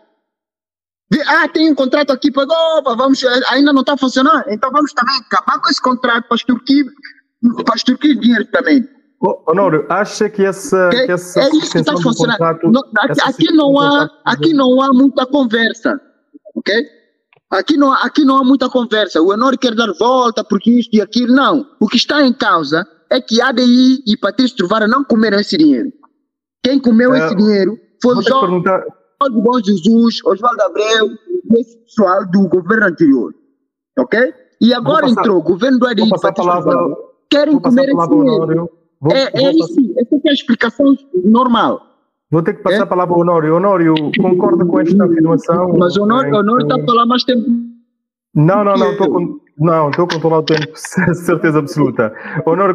[1.22, 5.60] ah, tem um contrato aqui, pagou, vamos, ainda não está funcionando, então vamos também acabar
[5.60, 6.86] com esse contrato para extorquir,
[7.66, 8.88] para extorquir dinheiro também.
[9.48, 12.38] Honório, acha que essa, é, que essa é isso que está funcionando.
[12.38, 16.00] Contrato, não, aqui, aqui não há, aqui não há muita conversa,
[16.56, 16.76] ok?
[17.50, 19.22] Aqui não, aqui não há muita conversa.
[19.22, 21.34] O Honório quer dar volta porque isto e aquilo.
[21.34, 21.66] Não.
[21.80, 25.92] O que está em causa é que ADI e Patrício Trovara não comeram esse dinheiro.
[26.64, 28.64] Quem comeu é, esse dinheiro foi o Jorge,
[29.24, 31.10] Oswaldo Bom Jesus, Oswaldo Abreu,
[31.58, 33.34] esse pessoal do governo anterior.
[33.98, 34.34] Ok?
[34.62, 36.02] E agora passar, entrou o governo do Adi
[37.30, 38.70] querem comer esse dinheiro.
[39.02, 41.82] Vou, é, vou é isso, essa é a explicação normal.
[42.32, 42.82] Vou ter que passar é?
[42.82, 43.56] a palavra ao Honório.
[43.56, 45.74] Honório, concorda com esta afirmação?
[45.78, 47.46] Mas o Honório, Honório está a falar mais tempo.
[48.36, 50.72] Não, não, não, estou com, não, estou a controlar o tempo,
[51.14, 52.14] certeza absoluta.
[52.46, 52.74] Honor,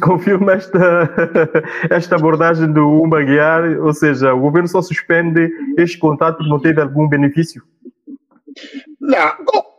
[0.00, 1.10] confirma esta,
[1.90, 6.58] esta abordagem do Umba Guiar, ou seja, o governo só suspende este contrato porque não
[6.58, 7.62] teve algum benefício?
[8.98, 9.32] Não,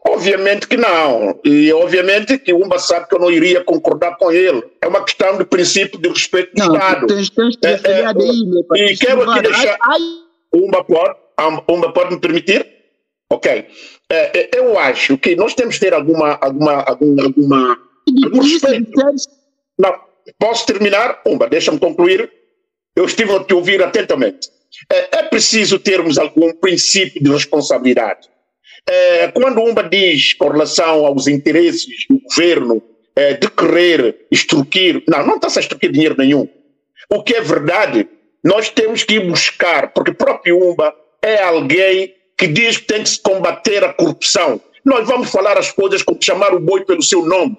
[0.08, 1.40] obviamente que não.
[1.44, 4.64] E obviamente que o Umba sabe que eu não iria concordar com ele.
[4.80, 7.08] É uma questão de princípio de respeito do não, Estado.
[7.08, 9.78] Tens, tens é, é, e quero aqui deixar.
[10.54, 11.16] Umba pode,
[11.68, 12.77] Umba pode me permitir?
[13.30, 13.68] Ok.
[14.10, 16.38] É, é, eu acho que nós temos que ter alguma.
[16.42, 17.78] alguma, alguma, alguma
[18.24, 18.92] algum respeito.
[19.78, 19.94] Não,
[20.40, 21.22] posso terminar?
[21.26, 22.32] Umba, deixa-me concluir.
[22.96, 24.50] Eu estive a te ouvir atentamente.
[24.92, 28.28] É, é preciso termos algum princípio de responsabilidade.
[28.90, 32.82] É, quando Umba diz com relação aos interesses do governo
[33.16, 36.48] é, de querer extorquir, não, não está a extorquir dinheiro nenhum.
[37.10, 38.08] O que é verdade,
[38.44, 43.04] nós temos que ir buscar, porque o próprio Umba é alguém que diz que tem
[43.04, 44.62] que se combater a corrupção.
[44.86, 47.58] Nós vamos falar as coisas como chamar o boi pelo seu nome,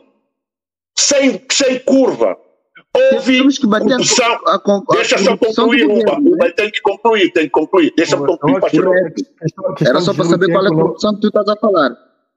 [0.96, 2.36] sem, sem curva.
[3.12, 4.32] Houve Temos que bater corrupção.
[4.46, 5.86] a, a, a, Deixa só concluir.
[5.86, 7.92] Umba tem que concluir, tem que concluir.
[7.96, 9.76] Deixa-me concluir, faz favor.
[9.86, 11.90] Era só para saber qual é a corrupção que tu estás a falar.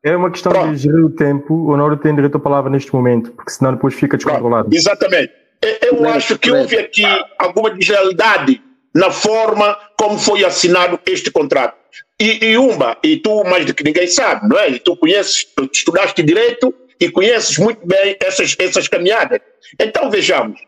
[0.04, 0.72] É uma questão Pronto.
[0.72, 1.54] de gerir o tempo.
[1.54, 4.68] O Honório tem direito à palavra neste momento, porque senão depois fica descontrolado.
[4.76, 5.32] Exatamente.
[5.62, 7.04] Eu- Eu acho que houve aqui
[7.40, 8.62] alguma deslealdade
[8.94, 11.78] na forma como foi assinado este contrato.
[12.20, 14.70] E, e Umba, e tu mais do que ninguém sabe, não é?
[14.70, 19.42] E tu conheces, tu estudaste direito e conheces muito bem essas, essas caminhadas.
[19.80, 20.62] Então vejamos,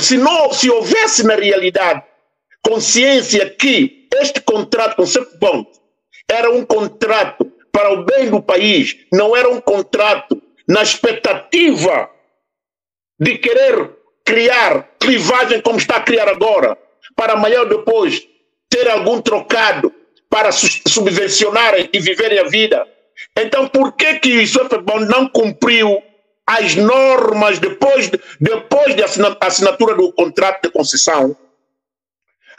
[0.00, 2.02] se, não, se houvesse na realidade
[2.62, 5.66] consciência que este contrato com o Cepbond
[6.28, 12.10] era um contrato para o bem do país, não era um contrato na expectativa
[13.18, 13.90] de querer
[14.24, 16.76] criar clivagem como está a criar agora,
[17.16, 18.26] para amanhã ou depois
[18.68, 19.92] ter algum trocado
[20.28, 22.86] para su- subvencionarem e viverem a vida.
[23.36, 26.02] Então, por que que o Sofebon não cumpriu
[26.46, 31.36] as normas depois, de- depois da assina- assinatura do contrato de concessão?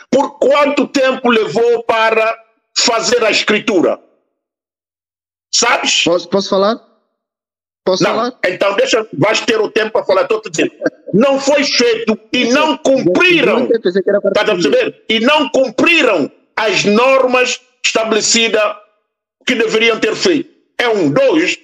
[0.10, 2.38] Por quanto tempo levou para
[2.78, 4.00] fazer a escritura?
[5.54, 6.04] Sabes?
[6.04, 6.80] Posso, posso falar?
[7.84, 8.40] Posso Não, falar?
[8.46, 10.72] então deixa, vais ter o tempo para falar, estou te dizendo.
[11.14, 13.96] Não foi feito e não cumpriram, estás
[14.50, 15.04] a perceber?
[15.10, 18.76] E não cumpriram as normas estabelecidas
[19.46, 20.50] que deveriam ter feito.
[20.78, 21.58] É um, dois,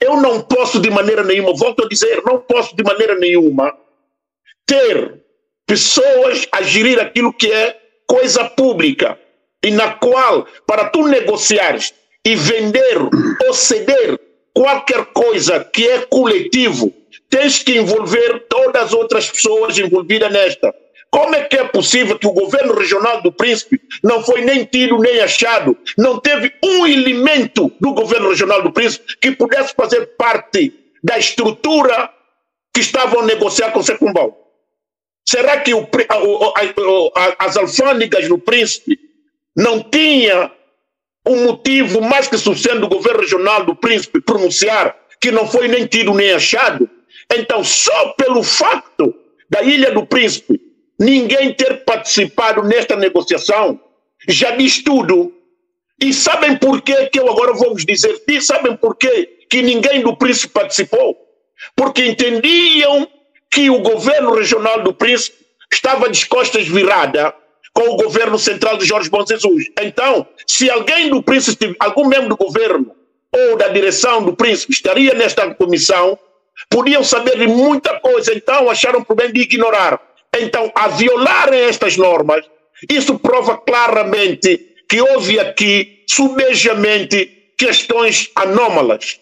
[0.00, 3.76] eu não posso de maneira nenhuma, volto a dizer, não posso de maneira nenhuma
[4.64, 5.20] ter
[5.66, 9.18] pessoas a gerir aquilo que é coisa pública
[9.62, 11.92] e na qual, para tu negociares
[12.24, 12.96] e vender
[13.46, 14.18] ou ceder
[14.54, 16.92] qualquer coisa que é coletivo,
[17.30, 20.74] tens que envolver todas as outras pessoas envolvidas nesta.
[21.10, 24.98] Como é que é possível que o governo regional do Príncipe não foi nem tido
[24.98, 30.72] nem achado, não teve um elemento do governo regional do Príncipe que pudesse fazer parte
[31.02, 32.10] da estrutura
[32.74, 34.36] que estavam a negociar com o Secumbal?
[35.26, 38.98] Será que o a- a- as alfândegas do Príncipe
[39.56, 40.52] não tinha
[41.28, 45.86] um motivo mais que suficiente do governo regional do Príncipe pronunciar que não foi nem
[45.86, 46.88] tido nem achado?
[47.32, 49.14] Então, só pelo facto
[49.50, 50.60] da Ilha do Príncipe
[50.98, 53.80] ninguém ter participado nesta negociação
[54.26, 55.32] já diz tudo.
[56.00, 58.22] E sabem por que eu agora vou vos dizer?
[58.26, 61.16] E sabem por quê que ninguém do Príncipe participou?
[61.76, 63.08] Porque entendiam
[63.50, 65.36] que o governo regional do Príncipe
[65.72, 67.34] estava de costas virada
[67.78, 69.66] com o governo central de Jorge Bom Jesus.
[69.80, 72.90] Então, se alguém do Príncipe, algum membro do governo
[73.32, 76.18] ou da direção do Príncipe estaria nesta comissão,
[76.68, 80.00] podiam saber de muita coisa, então acharam por bem de ignorar.
[80.36, 82.44] Então, a violarem estas normas,
[82.90, 89.20] isso prova claramente que houve aqui, subejamente, questões anômalas.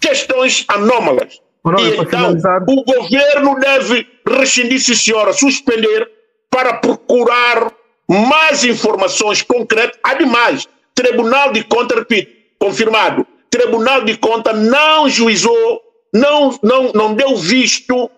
[0.00, 1.38] Questões anômalas.
[1.62, 6.21] Honório, E então, finalizar, o governo deve rescindir, sim senhora, suspender
[6.52, 7.72] para procurar
[8.06, 9.98] mais informações concretas.
[10.04, 17.34] Ademais, Tribunal de Contas, repito, confirmado, Tribunal de Contas não juizou, não, não, não deu
[17.36, 18.10] visto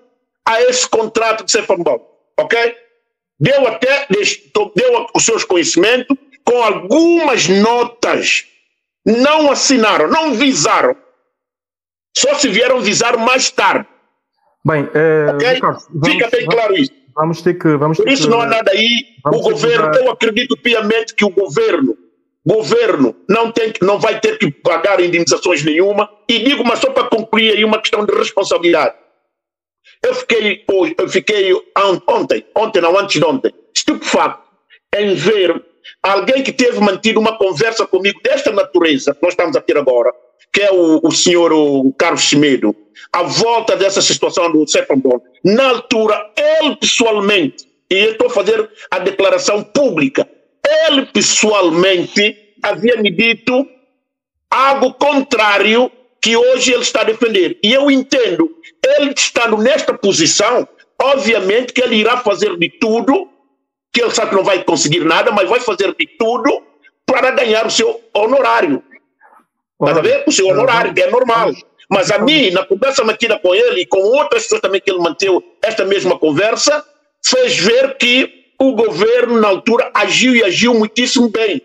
[0.45, 2.05] a esse contrato de Cefambão,
[2.39, 2.77] ok?
[3.39, 8.45] Deu até, deu os seus conhecimentos com algumas notas.
[9.07, 10.97] Não assinaram, não visaram.
[12.17, 13.87] Só se vieram visar mais tarde.
[14.65, 15.49] bem, eh, Ok?
[15.49, 16.93] Ricardo, vamos, Fica bem claro isso.
[17.15, 17.77] Vamos ter que.
[17.77, 19.05] Vamos ter isso que, não há nada aí.
[19.27, 21.97] O governo, eu acredito piamente que o governo,
[22.47, 26.11] governo não, tem, não vai ter que pagar indenizações nenhuma.
[26.29, 28.95] E digo, mas só para concluir aí uma questão de responsabilidade.
[30.03, 34.45] Eu fiquei hoje, eu fiquei on- ontem, ontem não, antes de ontem, estupefacto
[34.97, 35.65] em ver
[36.03, 40.13] alguém que teve mantido uma conversa comigo desta natureza que nós estamos a ter agora,
[40.55, 42.75] que é o, o senhor o Carlos Chimedo,
[43.13, 45.21] à volta dessa situação do Sefambon.
[45.43, 50.29] Na altura, ele pessoalmente, e eu estou a fazer a declaração pública,
[50.87, 53.67] ele pessoalmente havia me dito
[54.49, 55.91] algo contrário
[56.23, 57.59] que hoje ele está a defender.
[57.63, 58.49] E eu entendo,
[58.97, 60.67] ele estando nesta posição,
[61.03, 63.29] obviamente que ele irá fazer de tudo,
[63.93, 66.63] que ele sabe que não vai conseguir nada, mas vai fazer de tudo
[67.05, 68.83] para ganhar o seu honorário.
[69.89, 70.25] Estás a ver?
[70.27, 71.53] O seu honorário, que é normal.
[71.91, 75.01] Mas a mim, na conversa mantida com ele e com outras pessoas também que ele
[75.01, 76.83] manteve esta mesma conversa,
[77.25, 81.61] fez ver que o governo, na altura, agiu e agiu muitíssimo bem.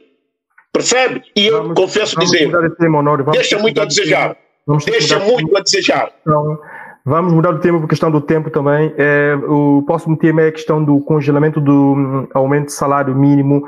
[0.72, 1.24] Percebe?
[1.36, 4.38] E eu vamos, confesso vamos dizer, tema, deixa muito a desejar.
[4.86, 6.12] Deixa muito a desejar.
[6.22, 6.60] Então,
[7.06, 8.94] vamos mudar o tema por questão do tempo também.
[8.98, 13.64] É, o próximo tema é a questão do congelamento do hum, aumento de salário mínimo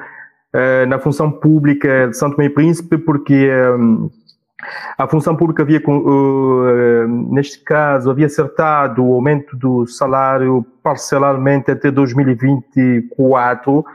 [0.54, 4.10] é, na função pública de Santo Meio Príncipe, porque hum,
[4.98, 11.90] a função pública havia, uh, neste caso, havia acertado o aumento do salário parcelarmente até
[11.92, 13.86] 2024 uh,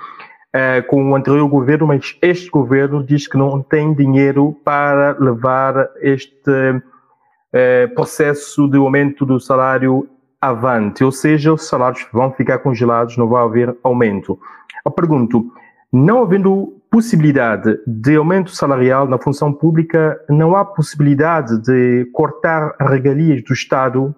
[0.88, 6.50] com o anterior governo, mas este governo diz que não tem dinheiro para levar este
[6.50, 10.08] uh, processo de aumento do salário
[10.40, 14.38] avante, ou seja, os salários vão ficar congelados, não vai haver aumento.
[14.84, 15.50] Eu pergunto,
[15.92, 23.42] não havendo possibilidade de aumento salarial na função pública, não há possibilidade de cortar regalias
[23.42, 24.14] do Estado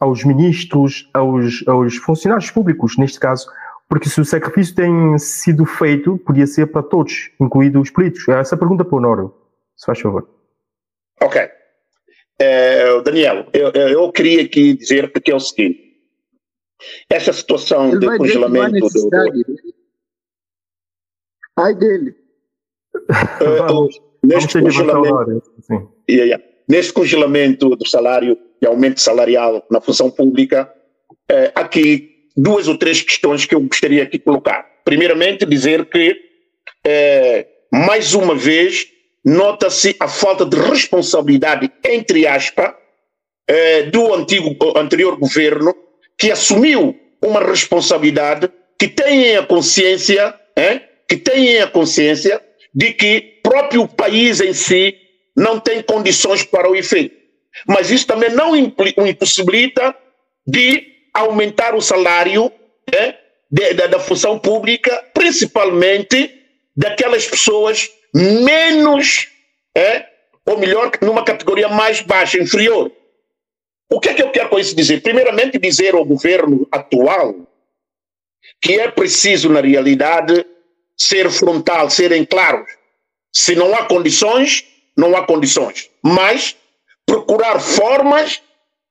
[0.00, 3.46] aos ministros, aos, aos funcionários públicos, neste caso,
[3.88, 8.28] porque se o sacrifício tem sido feito, podia ser para todos, incluídos os políticos.
[8.28, 9.34] Essa pergunta para o Noro,
[9.76, 10.28] se faz favor.
[11.22, 11.48] Ok.
[12.38, 15.84] É, Daniel, eu, eu queria aqui dizer que é o seguinte.
[17.08, 19.63] Essa situação Ele de congelamento do, do,
[21.56, 22.14] Ai dele.
[22.94, 23.88] Uh,
[24.22, 25.42] neste, congelamento,
[26.08, 26.44] yeah, yeah.
[26.68, 30.72] neste congelamento do salário e aumento salarial na função pública,
[31.30, 34.66] uh, aqui duas ou três questões que eu gostaria aqui de colocar.
[34.84, 36.12] Primeiramente, dizer que,
[36.86, 38.86] uh, mais uma vez,
[39.24, 42.74] nota-se a falta de responsabilidade, entre aspas,
[43.92, 45.74] do antigo, anterior governo,
[46.16, 50.34] que assumiu uma responsabilidade, que tem a consciência
[51.08, 52.40] que têm a consciência
[52.74, 54.96] de que próprio país em si
[55.36, 57.16] não tem condições para o efeito.
[57.66, 59.94] Mas isso também não impossibilita
[60.46, 62.50] de aumentar o salário
[62.92, 63.16] né,
[63.50, 66.42] de, da, da função pública, principalmente
[66.76, 69.28] daquelas pessoas menos,
[69.76, 70.06] é,
[70.46, 72.90] ou melhor, numa categoria mais baixa, inferior.
[73.90, 75.02] O que é que eu quero com isso dizer?
[75.02, 77.34] Primeiramente, dizer ao governo atual
[78.60, 80.44] que é preciso, na realidade,
[80.96, 82.68] ser frontal, serem claros.
[83.32, 84.64] Se não há condições,
[84.96, 85.90] não há condições.
[86.02, 86.56] Mas
[87.06, 88.40] procurar formas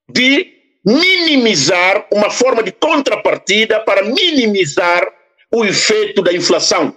[0.09, 0.51] de
[0.85, 5.07] minimizar, uma forma de contrapartida para minimizar
[5.53, 6.95] o efeito da inflação.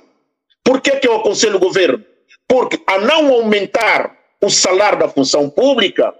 [0.64, 2.04] Por que, que eu aconselho o governo?
[2.48, 6.12] Porque a não aumentar o salário da função pública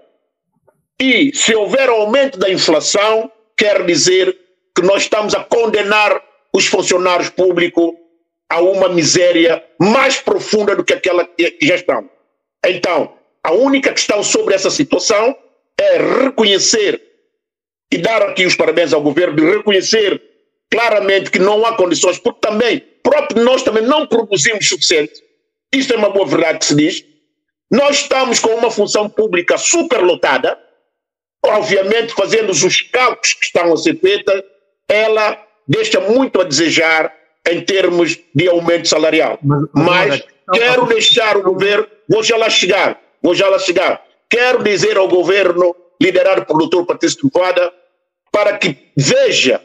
[0.99, 4.37] e se houver aumento da inflação, quer dizer
[4.75, 6.21] que nós estamos a condenar
[6.53, 7.91] os funcionários públicos
[8.49, 12.09] a uma miséria mais profunda do que aquela que já estão.
[12.65, 15.37] Então, a única questão sobre essa situação
[15.79, 17.01] é reconhecer
[17.91, 20.21] e dar aqui os parabéns ao governo de reconhecer
[20.69, 25.13] claramente que não há condições, porque também, próprio nós também não produzimos suficiente.
[25.73, 27.05] Isto é uma boa verdade que se diz.
[27.71, 30.57] Nós estamos com uma função pública superlotada,
[31.45, 34.41] obviamente fazendo os cálculos que estão a ser feitos,
[34.89, 37.13] ela deixa muito a desejar
[37.49, 39.39] em termos de aumento salarial.
[39.41, 44.01] Mas, mas quero deixar o governo, vou já lá chegar, vou já lá chegar.
[44.29, 47.71] Quero dizer ao governo, liderado pelo doutor Patrício Truvada,
[48.31, 49.61] para que veja,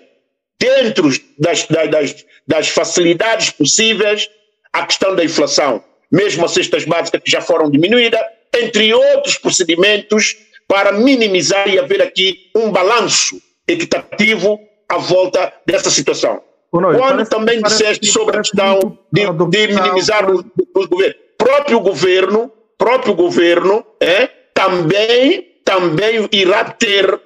[0.58, 4.30] dentro das, das, das facilidades possíveis,
[4.72, 8.20] a questão da inflação, mesmo as cestas básicas que já foram diminuídas,
[8.54, 10.36] entre outros procedimentos,
[10.68, 16.42] para minimizar e haver aqui um balanço equitativo à volta dessa situação.
[16.72, 20.42] Quando parece, também parece, disseste sobre a questão de, de, minimizar os,
[20.74, 27.20] os governos, próprio governo, próprio governo, é, também, também irá ter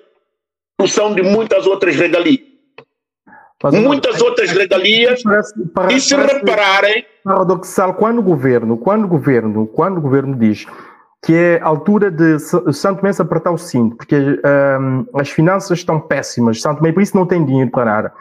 [0.81, 2.41] função de muitas outras regalias.
[3.73, 9.67] muitas outras regalias parece, parece, e se repararem paradoxal quando o governo quando o governo
[9.67, 10.67] quando o governo diz
[11.25, 12.39] que é a altura de
[12.73, 17.17] Santo Mês apertar o cinto porque um, as finanças estão péssimas Santo Mês por isso
[17.17, 18.13] não tem dinheiro para nada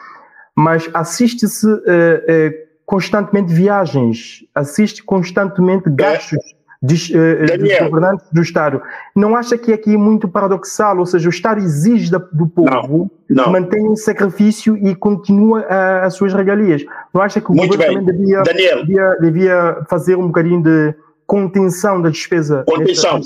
[0.55, 2.53] mas assiste-se uh, uh,
[2.85, 6.39] constantemente viagens, assiste constantemente gastos
[6.81, 8.81] de, uh, dos governantes do Estado.
[9.13, 10.97] Não acha que aqui é muito paradoxal?
[10.97, 13.43] Ou seja, o Estado exige do povo não, não.
[13.43, 15.65] que mantenha o sacrifício e continua
[16.03, 16.85] as suas regalias.
[17.13, 18.05] Não acha que o muito governo bem.
[18.05, 20.95] também devia, devia, devia, fazer um bocadinho de
[21.27, 22.63] contenção da despesa?
[22.65, 23.19] Contenção.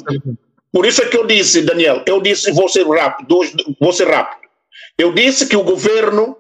[0.72, 3.40] Por isso é que eu disse, Daniel, eu disse, vou ser rápido,
[3.82, 4.48] vou ser rápido.
[4.98, 6.36] Eu disse que o governo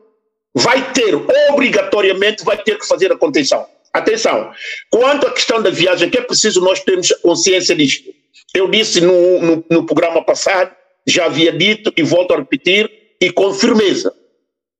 [0.55, 1.15] vai ter,
[1.51, 3.65] obrigatoriamente, vai ter que fazer a contenção.
[3.91, 4.51] Atenção,
[4.89, 8.13] quanto à questão da viagem, que é preciso nós termos consciência disto.
[8.53, 10.75] Eu disse no, no, no programa passado,
[11.07, 12.89] já havia dito e volto a repetir,
[13.21, 14.13] e com firmeza.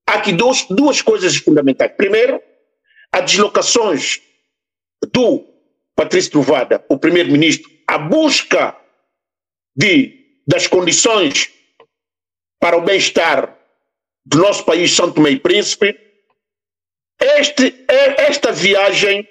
[0.07, 1.91] Há aqui duas, duas coisas fundamentais.
[1.97, 2.41] Primeiro,
[3.11, 4.21] as deslocações
[5.11, 5.45] do
[5.95, 8.75] Patrício Trovada, o primeiro-ministro, a busca
[9.75, 11.49] de, das condições
[12.59, 13.58] para o bem-estar
[14.25, 15.97] do nosso país, São Tomé e Príncipe,
[17.19, 19.27] este, é, esta viagem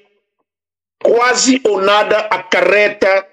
[1.02, 3.26] quase ou nada acarreta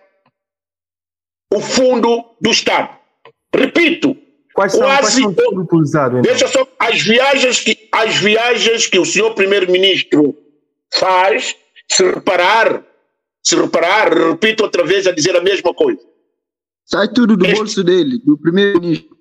[1.54, 2.98] o fundo do Estado.
[3.54, 4.16] Repito,
[4.54, 6.32] quais são, quase quais são utilizados, então?
[6.32, 10.38] deixa só as viagens que as viagens que o senhor primeiro-ministro
[10.94, 11.56] faz,
[11.90, 12.84] se reparar,
[13.44, 16.02] se reparar, repito outra vez a dizer a mesma coisa.
[16.86, 19.15] Sai tudo do este, bolso dele, do primeiro-ministro.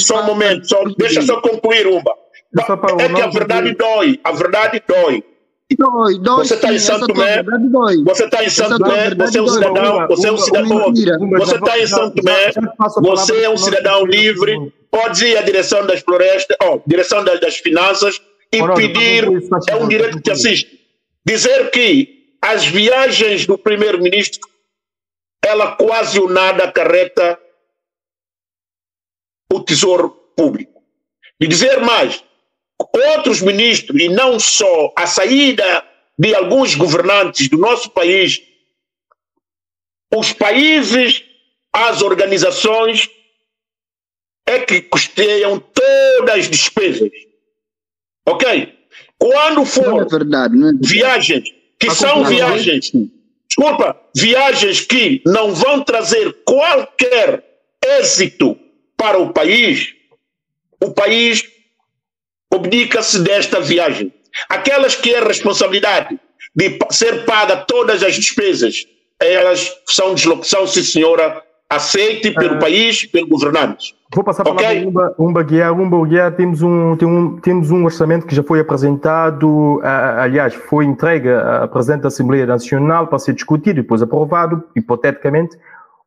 [0.00, 2.12] Só um momento, só, deixa só concluir, Umba.
[2.98, 5.24] É que a verdade dói, a verdade dói.
[5.78, 6.44] Dói, dói.
[6.44, 7.42] Você está em Santo Tomé,
[8.04, 10.92] você está em Santo Tomé, você é um cidadão, você é um cidadão,
[11.38, 12.52] você está em Santo Tomé,
[13.00, 17.56] você é um cidadão livre, pode ir à direção das florestas, oh, direção das, das
[17.56, 18.20] finanças.
[18.54, 19.26] E pedir,
[19.70, 20.78] é um direito que te assiste.
[21.24, 24.40] Dizer que as viagens do primeiro-ministro,
[25.42, 27.38] ela quase o nada acarreta
[29.52, 30.82] o tesouro público.
[31.40, 32.22] E dizer mais,
[33.14, 35.84] outros ministros, e não só a saída
[36.18, 38.42] de alguns governantes do nosso país,
[40.14, 41.24] os países,
[41.72, 43.10] as organizações,
[44.46, 47.10] é que custeiam todas as despesas.
[48.28, 48.78] Ok?
[49.18, 51.48] Quando for não é verdade, é viagens,
[51.78, 52.92] que a são viagens,
[53.48, 57.44] desculpa, viagens que não vão trazer qualquer
[57.84, 58.58] êxito
[59.02, 59.92] para o país,
[60.80, 61.42] o país
[62.54, 64.14] abdica-se desta viagem.
[64.48, 66.20] Aquelas que é responsabilidade
[66.54, 68.86] de ser paga todas as despesas,
[69.20, 72.58] elas são deslocação, sim senhora, aceite pelo é.
[72.60, 73.92] país, pelo governante.
[74.14, 74.86] Vou passar para okay?
[74.86, 75.72] Umba, Umba Guiar.
[75.72, 80.84] Umba Guiar, temos um, tem um, temos um orçamento que já foi apresentado, aliás, foi
[80.84, 85.56] entregue à Presidente da Assembleia Nacional para ser discutido e depois aprovado, hipoteticamente,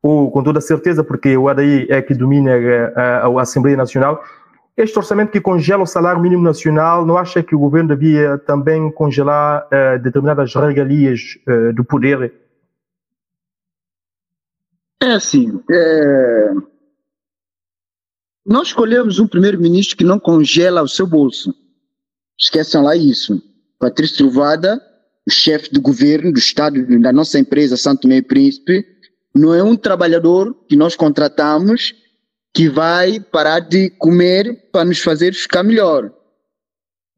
[0.01, 2.51] ou com toda certeza, porque o ADI é que domina
[2.95, 4.23] a, a, a Assembleia Nacional,
[4.77, 8.91] este orçamento que congela o salário mínimo nacional, não acha que o governo devia também
[8.91, 12.33] congelar uh, determinadas regalias uh, do poder?
[15.01, 16.51] É assim, é...
[18.45, 21.55] nós escolhemos um primeiro-ministro que não congela o seu bolso.
[22.37, 23.41] Esqueçam lá isso.
[23.79, 24.81] Patrício Trovada,
[25.25, 28.83] o chefe do governo do Estado, da nossa empresa Santo Meio Príncipe,
[29.35, 31.93] não é um trabalhador que nós contratamos
[32.53, 36.09] que vai parar de comer para nos fazer ficar melhor.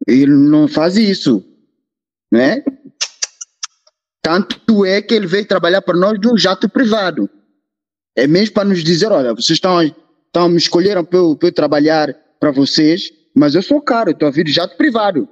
[0.07, 1.45] Ele não faz isso,
[2.31, 2.63] né?
[4.19, 7.29] Tanto é que ele veio trabalhar para nós de um jato privado.
[8.15, 12.15] É mesmo para nos dizer, olha, vocês estão, estão me escolheram para eu, eu trabalhar
[12.39, 15.29] para vocês, mas eu sou caro, estou a vir de jato privado.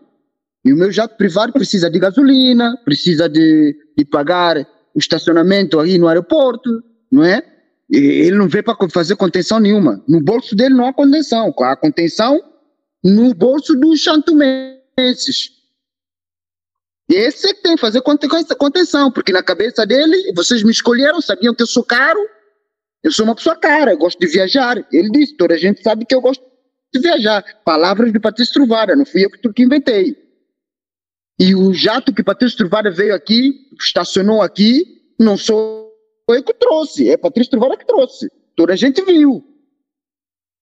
[0.63, 5.97] E o meu jato privado precisa de gasolina, precisa de, de pagar o estacionamento aí
[5.97, 6.81] no aeroporto,
[7.11, 7.43] não é?
[7.89, 10.03] Ele não veio para fazer contenção nenhuma.
[10.07, 11.53] No bolso dele não há contenção.
[11.59, 12.41] Há contenção
[13.03, 15.51] no bolso dos chantumenses.
[17.07, 21.53] Esse é que tem que fazer contenção, porque na cabeça dele, vocês me escolheram, sabiam
[21.53, 22.19] que eu sou caro,
[23.03, 24.83] eu sou uma pessoa cara, eu gosto de viajar.
[24.91, 26.43] Ele disse, toda a gente sabe que eu gosto
[26.91, 27.43] de viajar.
[27.63, 30.24] Palavras de Patrício Truvara, não fui eu que inventei.
[31.39, 34.83] E o jato que Patrício Truvara veio aqui, estacionou aqui,
[35.19, 35.85] não sou
[36.27, 38.31] foi que trouxe, é Patrício Truvara que trouxe.
[38.55, 39.43] Toda a gente viu.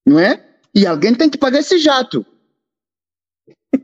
[0.06, 0.46] Não é?
[0.76, 2.26] E alguém tem que pagar esse jato.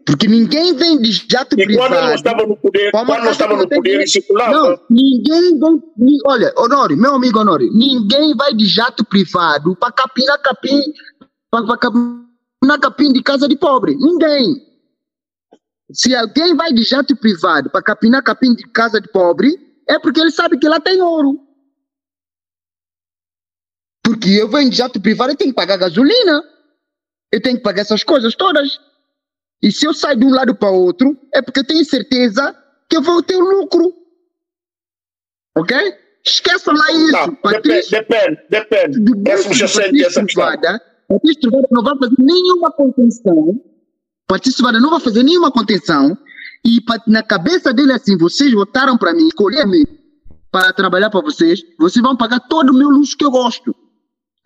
[0.06, 1.90] Porque ninguém vem de jato e privado.
[1.90, 4.52] quando não estava no poder, quando não estava no poder, circulava.
[4.52, 6.20] Não, ninguém vem.
[6.26, 10.82] Olha, Honori, meu amigo Honori, ninguém vai de jato privado para capinar capim,
[11.50, 13.96] para capinar capim de casa de pobre.
[13.96, 14.69] Ninguém.
[15.92, 19.56] Se alguém vai de jato privado para capinar capim de casa de pobre,
[19.88, 21.40] é porque ele sabe que lá tem ouro.
[24.04, 26.44] Porque eu venho de jato privado, eu tenho que pagar gasolina.
[27.32, 28.80] Eu tenho que pagar essas coisas todas.
[29.62, 32.56] E se eu sair de um lado para o outro, é porque eu tenho certeza
[32.90, 33.94] que eu vou ter lucro.
[35.58, 35.76] Ok?
[36.26, 37.12] Esqueçam lá isso.
[37.12, 39.00] Não, Patrício, depende, depende.
[39.00, 39.30] depende.
[39.30, 43.62] Essa Patrício essa Truvada, Patrício Truvada não vai fazer nenhuma contenção.
[44.30, 46.18] Patrício não vai fazer nenhuma contenção.
[46.66, 49.86] E na cabeça dele é assim, vocês votaram para mim, escolher-me
[50.52, 53.76] para trabalhar para vocês, vocês vão pagar todo o meu luxo que eu gosto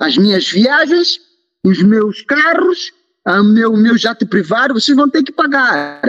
[0.03, 1.19] as minhas viagens,
[1.65, 2.91] os meus carros,
[3.25, 6.01] o meu, meu jato privado, vocês vão ter que pagar.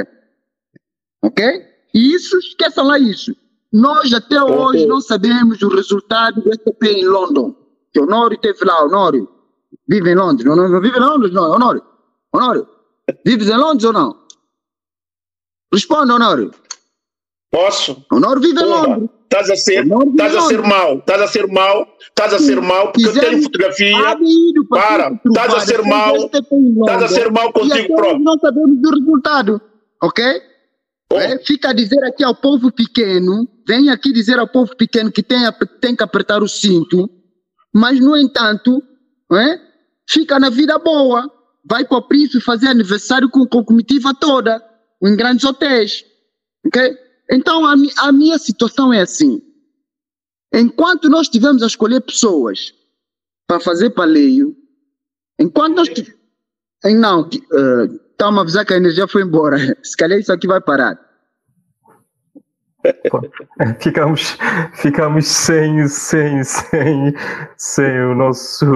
[1.22, 1.64] Ok?
[1.94, 3.34] E isso, esqueçam lá isso.
[3.72, 7.54] Nós até hoje não sabemos o resultado do STP em London.
[7.92, 9.28] Que o Honório esteve lá, Honório.
[9.88, 10.44] Vive em Londres.
[10.44, 11.82] Não, não vive em Londres, não, Honório.
[12.32, 12.66] Honório,
[13.24, 14.24] vives em Londres ou não?
[15.72, 16.50] Responde, Honório.
[17.50, 18.05] Posso?
[18.11, 19.11] Honório vive em Londres.
[19.24, 22.92] Estás a ser, estás a ser mau, estás a ser mau, estás a ser mau,
[22.92, 24.16] porque eu tenho fotografia.
[24.70, 28.20] Para, estás a ser mau, estás a ser mau contigo próprio.
[28.20, 29.61] Não sabemos do resultado,
[30.00, 30.24] ok?
[31.14, 35.22] É, fica a dizer aqui ao povo pequeno, vem aqui dizer ao povo pequeno que
[35.22, 35.40] tem,
[35.80, 37.11] tem que apertar o cinto,
[37.72, 38.80] mas no entanto,
[39.32, 39.59] é,
[40.09, 41.28] fica na vida boa,
[41.64, 44.62] vai para o príncipe fazer aniversário com, com a comitiva toda,
[45.02, 46.04] em grandes hotéis,
[46.66, 46.96] ok?
[47.30, 49.40] Então, a, a minha situação é assim.
[50.52, 52.72] Enquanto nós estivermos a escolher pessoas
[53.46, 54.56] para fazer paleio,
[55.38, 55.88] enquanto nós.
[56.84, 59.56] Não, uh, está-me a avisar que a energia foi embora.
[59.82, 60.98] Se calhar isso aqui vai parar.
[63.80, 64.36] Ficamos,
[64.74, 67.14] ficamos sem, sem, sem,
[67.56, 68.66] sem o nosso,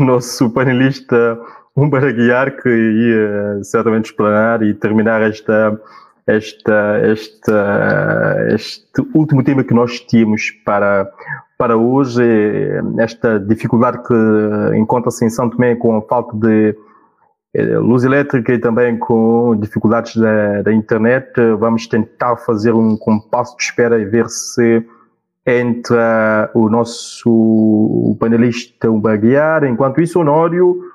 [0.00, 1.38] nosso panelista
[1.76, 5.80] Humber Aguiar, que ia certamente explanar e terminar esta,
[6.26, 11.10] esta, esta, este último tema que nós tínhamos para,
[11.56, 12.22] para hoje,
[12.98, 16.76] esta dificuldade que encontra-se em São Tomé com a falta de
[17.54, 23.56] eh, luz elétrica e também com dificuldades da, da internet, vamos tentar fazer um compasso
[23.56, 24.86] de espera e ver se
[25.46, 29.64] entra o nosso panelista Umbaguiar.
[29.64, 30.91] Enquanto isso, Honório,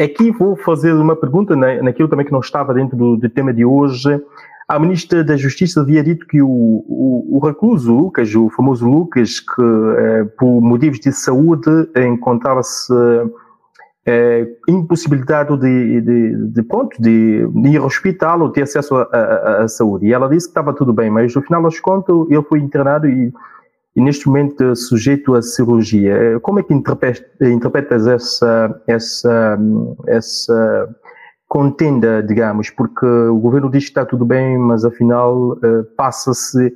[0.00, 3.64] Aqui vou fazer uma pergunta naquilo também que não estava dentro do, do tema de
[3.64, 4.20] hoje.
[4.68, 9.38] A Ministra da Justiça havia dito que o, o, o recluso Lucas, o famoso Lucas,
[9.40, 12.92] que eh, por motivos de saúde encontrava-se
[14.06, 19.68] eh, impossibilitado de, de, de, pronto, de, de, ir ao hospital ou ter acesso à
[19.68, 20.06] saúde.
[20.06, 23.06] E ela disse que estava tudo bem, mas no final das contas ele foi internado
[23.06, 23.32] e
[23.94, 26.14] e neste momento sujeito a cirurgia.
[26.14, 29.58] Eh, como é que interpretas essa, essa,
[30.06, 30.96] essa
[31.46, 32.70] contenda, digamos?
[32.70, 36.74] Porque o governo diz que está tudo bem, mas afinal eh, passa-se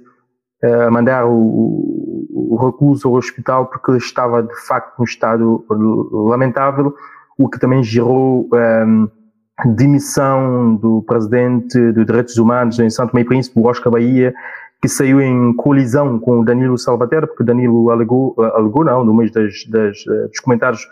[0.62, 5.64] eh, a mandar o, o recluso ao hospital porque estava de facto num estado
[6.28, 6.94] lamentável,
[7.38, 8.48] o que também gerou
[8.86, 9.08] um,
[9.74, 14.34] demissão do presidente dos direitos humanos em Santo Meio Príncipe, Oscar Bahia,
[14.86, 19.32] que saiu em colisão com o Danilo Salvatore, porque Danilo alegou, alegou não, no meio
[19.32, 20.86] das, das, eh, dos comentários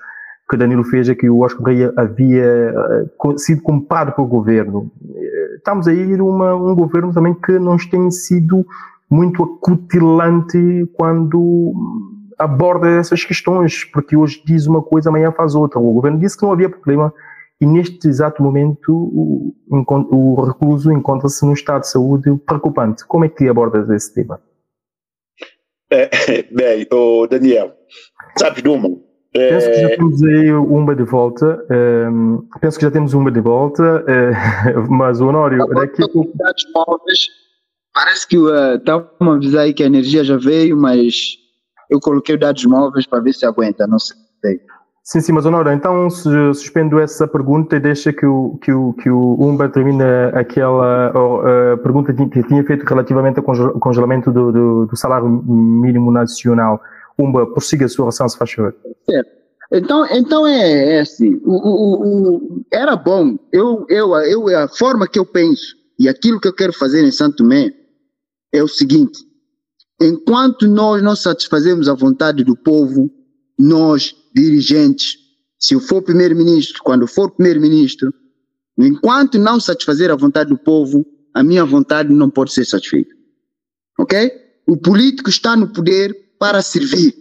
[0.51, 3.05] que Danilo fez é que o Oscar Correia havia eh,
[3.37, 4.91] sido comprado pelo governo.
[5.15, 8.67] Eh, estamos a ir uma, um governo também que não tem sido
[9.09, 11.73] muito acutilante quando
[12.37, 15.79] aborda essas questões, porque hoje diz uma coisa, amanhã faz outra.
[15.79, 17.15] O governo disse que não havia problema
[17.61, 23.07] e neste exato momento o, o recluso encontra-se num estado de saúde preocupante.
[23.07, 24.41] Como é que abordas esse tema?
[25.91, 26.09] É,
[26.53, 27.75] bem, oh Daniel,
[28.39, 28.89] sabes de uma?
[29.35, 29.49] É...
[29.51, 31.67] Penso que já temos aí uma de volta.
[31.71, 36.09] Um, ehm, penso que já temos uma de volta, uh, mas o Honório, daqui a
[36.09, 36.33] pouco.
[37.93, 41.37] Parece que está uh, uma avisar aí que a energia já veio, mas
[41.91, 44.61] eu coloquei dados móveis para ver se aguenta, não sei.
[45.07, 49.11] Sim, sim, mas Honora, então suspendo essa pergunta e deixa que o, que o, que
[49.11, 50.03] o Umba termine
[50.33, 51.13] aquela
[51.83, 53.45] pergunta que tinha feito relativamente ao
[53.79, 56.81] congelamento do, do, do salário mínimo nacional.
[57.19, 58.75] Umba, prossiga a sua oração, se faz favor.
[59.05, 59.31] Certo.
[59.71, 65.07] Então, então é, é assim, o, o, o, era bom, eu, eu, eu, a forma
[65.07, 67.73] que eu penso e aquilo que eu quero fazer em Santo Tomé
[68.53, 69.19] é o seguinte,
[70.01, 73.11] enquanto nós não satisfazemos a vontade do povo,
[73.59, 75.17] nós dirigentes,
[75.59, 78.13] se for primeiro-ministro, quando for primeiro-ministro,
[78.79, 83.15] enquanto não satisfazer a vontade do povo, a minha vontade não pode ser satisfeita.
[83.99, 84.31] Ok?
[84.67, 87.15] O político está no poder para servir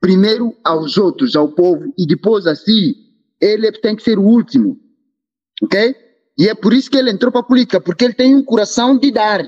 [0.00, 2.96] primeiro aos outros, ao povo, e depois a si.
[3.40, 4.78] Ele tem que ser o último.
[5.62, 5.94] Ok?
[6.38, 8.96] E é por isso que ele entrou para a política, porque ele tem um coração
[8.96, 9.42] de dar,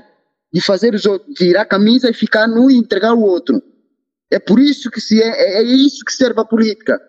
[0.53, 3.61] de fazer os outros, tirar a camisa e ficar nu e entregar o outro.
[4.31, 6.99] É por isso que se é, é, é isso que serve a política.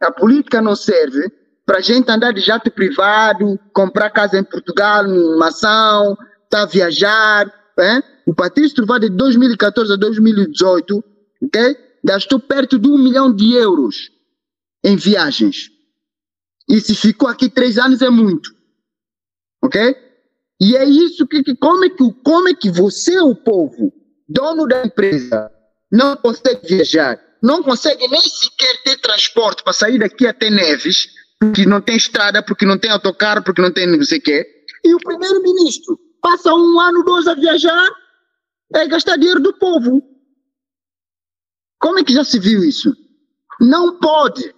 [0.00, 1.28] A política não serve
[1.66, 5.04] para a gente andar de jato privado, comprar casa em Portugal,
[5.36, 6.16] maçã,
[6.48, 7.52] tá viajar.
[7.78, 8.02] É?
[8.26, 11.04] O Patrício Trovado de 2014 a 2018
[11.42, 14.10] okay, gastou perto de um milhão de euros
[14.84, 15.70] em viagens.
[16.68, 18.50] E se ficou aqui três anos é muito.
[19.62, 19.96] Ok?
[20.60, 23.92] E é isso que, que como, é que como é que você, o povo,
[24.28, 25.50] dono da empresa,
[25.90, 31.08] não consegue viajar, não consegue nem sequer ter transporte para sair daqui até Neves,
[31.40, 34.46] porque não tem estrada, porque não tem autocarro, porque não tem não sei o quê.
[34.84, 37.88] E o primeiro-ministro passa um ano, dois a viajar,
[38.74, 40.02] é gastar dinheiro do povo.
[41.80, 42.92] Como é que já se viu isso?
[43.60, 44.54] Não pode,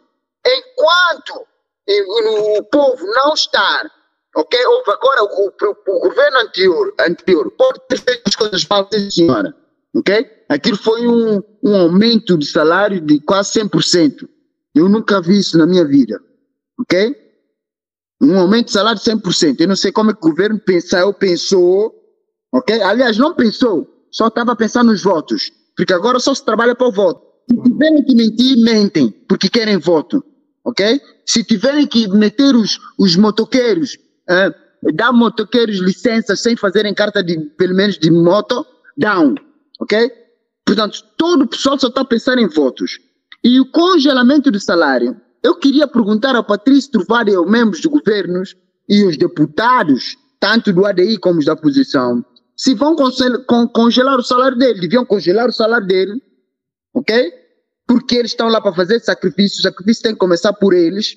[0.47, 1.47] enquanto
[1.89, 3.91] o povo não estar,
[4.37, 4.59] ok?
[4.87, 9.55] Agora o, o, o, governo anterior, anterior pode ter feito as coisas mal, senhora,
[9.95, 10.26] ok?
[10.49, 14.28] Aquilo foi um, um aumento de salário de quase 100%.
[14.74, 16.20] Eu nunca vi isso na minha vida,
[16.80, 17.16] ok?
[18.22, 19.61] Um aumento de salário de 100%.
[19.61, 21.95] Eu não sei como é que o governo pensou, pensou,
[22.53, 22.80] ok?
[22.82, 26.93] Aliás, não pensou, só estava pensando nos votos, porque agora só se trabalha para o
[26.93, 27.30] voto.
[27.51, 30.24] Se tiverem que mentir, mentem, porque querem voto,
[30.64, 31.01] ok?
[31.26, 37.38] Se tiverem que meter os, os motoqueiros, uh, dar motoqueiros licenças sem fazerem carta de,
[37.57, 38.64] pelo menos de moto,
[38.97, 39.34] dão,
[39.81, 40.11] ok?
[40.64, 42.99] Portanto, todo o pessoal só está a pensar em votos.
[43.43, 47.89] E o congelamento do salário, eu queria perguntar ao Patrício Trovado e aos membros de
[47.89, 48.55] governos
[48.89, 52.24] e os deputados, tanto do ADI como da oposição,
[52.57, 52.95] se vão
[53.72, 56.20] congelar o salário dele, deviam congelar o salário dele,
[56.93, 57.33] ok?
[57.87, 61.16] Porque eles estão lá para fazer sacrifício, o sacrifício tem que começar por eles,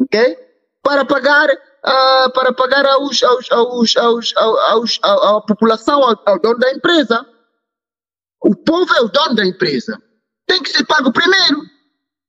[0.00, 0.36] ok?
[0.82, 6.58] Para pagar, uh, para pagar aos, aos, aos, aos, aos, à população, ao, ao dono
[6.58, 7.24] da empresa.
[8.42, 10.00] O povo é o dono da empresa.
[10.46, 11.62] Tem que ser pago primeiro.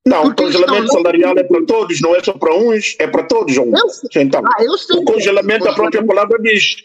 [0.06, 3.56] Não, o congelamento salarial é para todos, não é só para uns, é para todos.
[3.56, 3.72] Eu,
[4.18, 6.76] então, ah, eu sei, o congelamento, a própria palavra diz.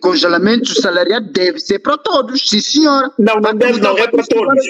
[0.00, 3.10] Congelamento salarial deve ser para todos, sim senhora.
[3.18, 4.64] Não, não deve, não, é para todos.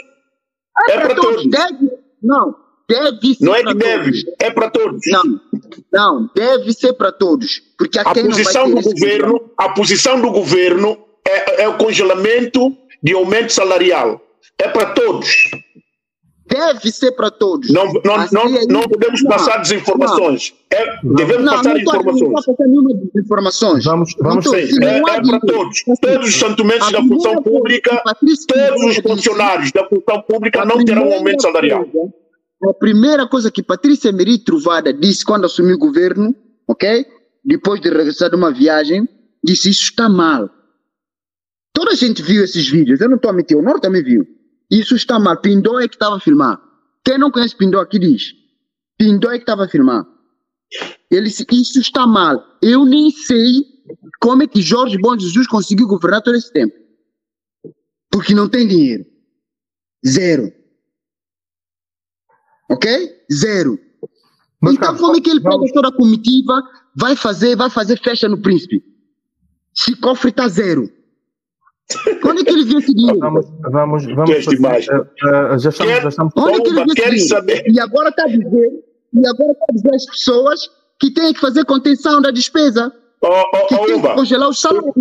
[0.88, 1.50] É, é para todos.
[1.50, 1.90] Deve,
[2.22, 2.55] não,
[2.88, 5.00] deve ser Não é que deve, é para todos.
[5.07, 5.40] Não,
[5.92, 7.61] não, deve ser para todos.
[7.76, 10.96] Porque a, a posição do governo, a posição do governo
[11.26, 14.20] é, é o congelamento de aumento salarial.
[14.59, 15.50] É para todos
[16.53, 17.70] deve ser para todos.
[17.70, 20.53] Não, não, assim não, é não podemos não, passar desinformações.
[20.70, 22.20] É, devemos não, passar informações.
[22.20, 22.55] Não passar
[23.16, 23.84] informações.
[23.84, 24.84] Vamos, vamos sim.
[24.84, 25.82] É, é para todos.
[26.00, 28.03] Todos os santumentos da função pública,
[28.48, 31.86] todos os funcionários da função pública não terão um aumento salarial.
[32.68, 36.34] A primeira coisa que Patrícia Emery Truvada disse quando assumiu o governo,
[36.68, 37.05] ok?
[37.44, 39.09] Depois de regressar de uma viagem,
[39.42, 40.48] disse: Isso está mal.
[41.72, 44.26] Toda a gente viu esses vídeos, eu não estou a mentir, o Norte também viu.
[44.70, 45.40] Isso está mal.
[45.40, 46.60] Pindó é que estava a filmar.
[47.04, 48.34] Quem não conhece Pindó aqui diz.
[48.98, 50.06] Pindó é que estava a filmar.
[51.10, 52.42] Ele disse, isso está mal.
[52.62, 53.64] Eu nem sei
[54.20, 56.74] como é que Jorge Bom Jesus conseguiu governar todo esse tempo.
[58.10, 59.04] Porque não tem dinheiro.
[60.06, 60.52] Zero.
[62.70, 63.24] Ok?
[63.30, 63.78] Zero.
[64.60, 66.62] Mas, então como é que ele pega toda a comitiva,
[66.94, 68.82] vai fazer, vai fazer festa no príncipe?
[69.74, 70.90] Se cofre está zero.
[72.20, 73.18] Quando é que ele viu esse dinheiro?
[73.18, 74.45] Vamos, vamos, vamos.
[74.45, 76.32] Fazer, uh, uh, já estamos, quer, já estamos.
[76.36, 77.72] É que ele dinheiro?
[77.72, 78.70] E agora está a dizer,
[79.12, 82.93] e agora está a dizer às pessoas que têm que fazer contenção da despesa.
[83.20, 84.93] Oh, oh, que oh, tem que congelar os salários.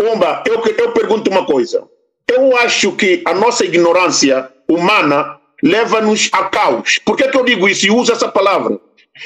[0.00, 1.82] Umba, eu, eu pergunto uma coisa.
[2.28, 6.98] Eu acho que a nossa ignorância humana leva-nos a caos.
[7.04, 8.80] Por que, que eu digo isso e uso essa palavra?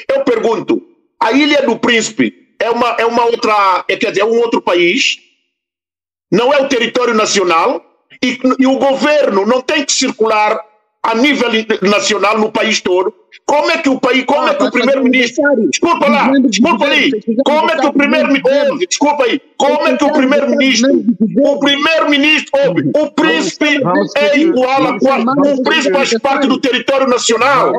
[0.09, 0.81] Eu pergunto,
[1.19, 4.61] a Ilha do Príncipe é uma, é uma outra, é, quer dizer, é um outro
[4.61, 5.19] país
[6.31, 7.83] não é o território nacional
[8.23, 10.59] e, e o governo não tem que circular
[11.03, 11.49] a nível
[11.81, 13.13] nacional no país todo.
[13.47, 17.11] Como é que o país, como é que o primeiro-ministro, desculpa lá, desculpa ali,
[17.45, 20.91] como é que o primeiro-ministro, desculpa aí, como é que o primeiro-ministro,
[21.43, 22.51] o primeiro-ministro,
[22.95, 23.81] o príncipe
[24.17, 27.71] é igual a qual, o príncipe faz parte do território nacional,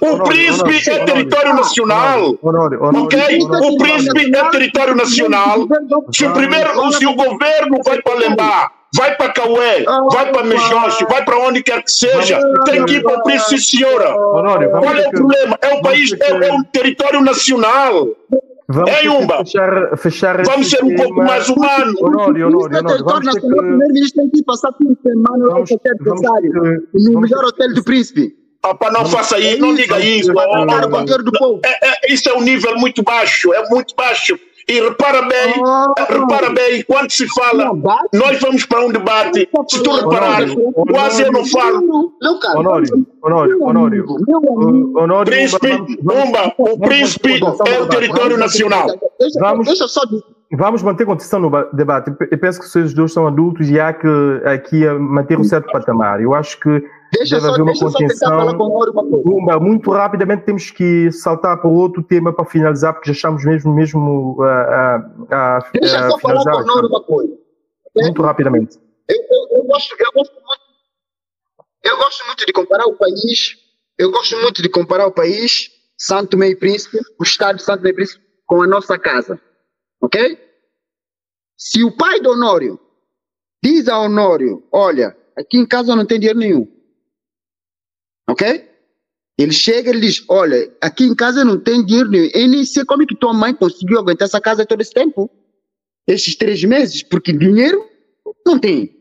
[0.00, 3.38] o príncipe é território nacional, ok?
[3.42, 5.68] O príncipe é território nacional,
[6.10, 11.04] se o primeiro, se o governo vai para lembrar vai para Cauê, vai para Mejoshi,
[11.08, 14.12] vai para onde quer que seja, tem que ir para o Príncipe Senhora.
[14.12, 15.58] Qual é o problema?
[15.60, 18.08] É o país, é, é o território nacional.
[18.68, 19.38] Vamos é Yumba.
[19.44, 21.04] Fechar, fechar vamos ser um tema.
[21.04, 21.94] pouco mais humanos.
[22.00, 23.04] Honório, Honório, Honório.
[23.04, 23.46] Vamos ter que...
[23.46, 28.34] O primeiro-ministro tem que passar fim de semana no aniversário, no melhor hotel do príncipe.
[28.64, 30.32] Opa, não faça isso, não diga isso.
[30.32, 34.36] É, é, isso é um nível muito baixo, é muito baixo.
[34.68, 35.94] E repara bem, oh.
[35.96, 37.70] repara bem, quando se fala,
[38.12, 40.42] nós vamos para um debate, se tu reparar,
[40.90, 42.12] quase eu não falo.
[42.56, 44.06] Honório, Honório, Honório.
[44.96, 48.88] Honório príncipe, Umba, o príncipe é o território nacional.
[49.38, 49.68] Vamos,
[50.52, 52.12] vamos manter condição no debate.
[52.28, 54.08] Eu penso que vocês dois são adultos e há que
[54.44, 56.20] aqui manter um certo patamar.
[56.20, 56.82] Eu acho que
[57.18, 58.58] Deixa Deve só, haver uma contenção.
[59.24, 63.74] Uma, muito rapidamente temos que saltar para outro tema para finalizar, porque já estamos mesmo,
[63.74, 64.96] mesmo a,
[65.30, 67.38] a, a Deixa só falar com o Noro uma coisa.
[67.96, 68.78] Muito rapidamente.
[69.08, 70.62] Eu, eu, eu, gosto, eu, gosto muito,
[71.84, 73.56] eu gosto muito de comparar o país,
[73.98, 77.94] eu gosto muito de comparar o país, Santo Meio Príncipe, o estado de Santo Meio
[77.94, 79.40] Príncipe, com a nossa casa.
[80.02, 80.38] Ok?
[81.56, 82.78] Se o pai do Honório
[83.64, 86.75] diz a Honório, olha, aqui em casa não tem dinheiro nenhum.
[88.28, 88.72] Ok?
[89.38, 92.30] Ele chega e diz, olha, aqui em casa não tem dinheiro nenhum.
[92.32, 95.30] Eu nem sei como é que tua mãe conseguiu aguentar essa casa todo esse tempo.
[96.06, 97.86] Esses três meses, porque dinheiro
[98.46, 98.96] não tem.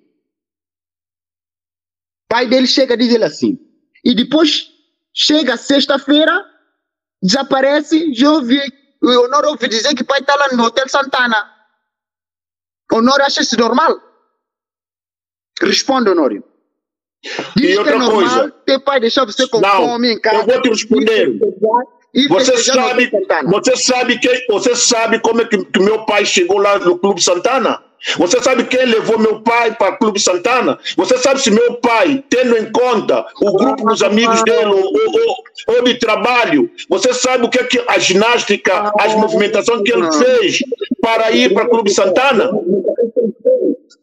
[2.27, 3.57] Pai dele chega e diz ele assim.
[4.03, 4.71] E depois
[5.13, 6.43] chega sexta-feira,
[7.21, 8.59] desaparece, já ouvi,
[9.01, 11.49] o Honor ouvi dizer que pai está lá no Hotel Santana.
[12.91, 13.99] Honor acha isso normal?
[15.61, 16.43] Responde, Honório.
[17.55, 18.53] Diz e outra é normal coisa.
[18.65, 20.37] teu pai deixar você com Não, fome em casa.
[20.37, 21.33] eu vou te responder.
[22.13, 23.11] E Você sabe,
[23.47, 27.21] você sabe que você sabe como é que, que meu pai chegou lá no Clube
[27.21, 27.81] Santana?
[28.17, 30.77] Você sabe quem levou meu pai para o Clube Santana?
[30.95, 35.75] Você sabe se meu pai, tendo em conta o grupo dos amigos dele ou, ou,
[35.75, 40.09] ou de trabalho, você sabe o que é que a ginástica, as movimentações que ele
[40.13, 40.59] fez
[41.01, 42.49] para ir para o Clube Santana?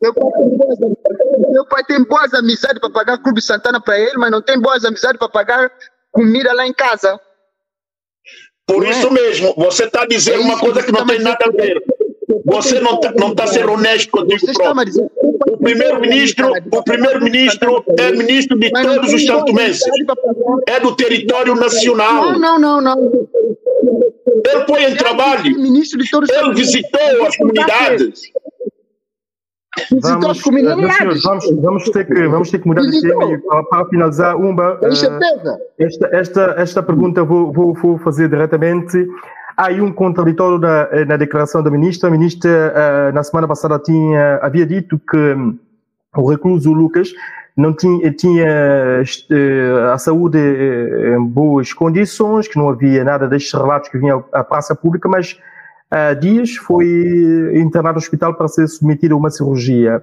[0.03, 0.79] Meu pai, tem boas,
[1.53, 4.85] meu pai tem boas amizades para pagar Clube Santana para ele, mas não tem boas
[4.85, 5.71] amizades para pagar
[6.11, 7.21] comida lá em casa.
[8.67, 8.91] Por é?
[8.91, 11.45] isso mesmo, você está dizendo É uma coisa que que não você tem tá nada
[11.47, 11.83] a ver.
[12.45, 15.11] Você não está não tá sendo honesto contigo próprio.
[15.49, 19.83] O primeiro-ministro, o primeiro-ministro é ministro de todos os santomenses.
[20.67, 22.33] É do território nacional.
[22.33, 23.29] Não, não, não, não.
[24.45, 25.43] Ele foi em trabalho.
[25.61, 28.33] Ministro de todos os Ele visitou as comunidades.
[30.03, 30.97] Vamos, comunidades.
[30.97, 34.79] senhores, vamos, vamos, ter que, vamos ter que mudar de tema para, para finalizar, Umba,
[34.95, 35.59] certeza.
[35.79, 39.07] esta, esta, esta pergunta vou, vou, vou fazer diretamente.
[39.57, 42.09] Há aí um contraditório na, eh, na declaração da ministra.
[42.09, 45.59] A ministra, eh, na semana passada, tinha, havia dito que hum,
[46.17, 47.11] o recluso Lucas
[47.57, 49.03] não tinha, tinha
[49.93, 54.75] a saúde em boas condições, que não havia nada destes relatos que vinham à praça
[54.75, 55.39] pública, mas
[55.93, 56.87] há dias foi
[57.55, 60.01] internado no hospital para ser submetido a uma cirurgia.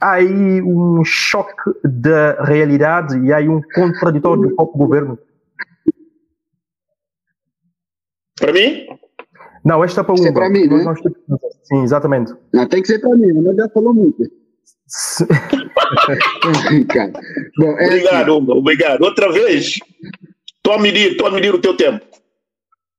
[0.00, 5.18] Há aí um choque da realidade e há aí um contraditório do próprio governo.
[8.38, 8.86] Para mim,
[9.64, 10.40] Não, esta é para Isso é Umba.
[10.40, 10.82] para mim, né?
[10.82, 11.18] nós temos-
[11.62, 12.34] Sim, exatamente.
[12.52, 14.24] Não, tem que ser para mim, mas já falou muito.
[17.58, 19.02] Bom, é obrigado, Hugo, obrigado.
[19.02, 19.78] Outra vez,
[20.56, 22.04] estou a medir, estou a medir o teu tempo.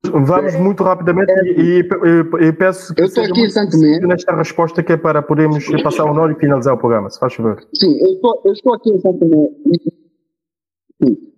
[0.06, 4.36] Vamos muito rapidamente e, e- e- e peço que Eu estou aqui em Santo nesta
[4.36, 7.66] resposta que é para podermos passar o nó e finalizar o programa, se faz favor.
[7.74, 9.50] Sim, eu estou, eu estou aqui em Santo Tomé.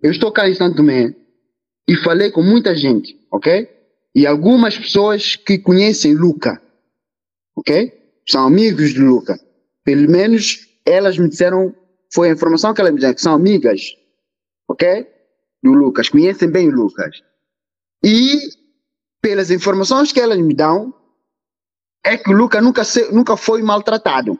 [0.02, 1.14] Eu estou cá em Santo Tomé
[1.88, 3.68] e falei com muita gente, ok?
[4.14, 6.60] E algumas pessoas que conhecem Luca,
[7.56, 7.92] ok?
[8.28, 9.38] São amigos de Luca.
[9.84, 11.72] Pelo menos elas me disseram,
[12.12, 13.80] foi a informação que elas me disseram, que são amigas,
[14.68, 15.06] ok?
[15.62, 17.22] Do Lucas, conhecem bem o Lucas.
[18.04, 18.38] E
[19.20, 20.94] pelas informações que elas me dão,
[22.04, 24.38] é que o Luca nunca, se- nunca foi maltratado,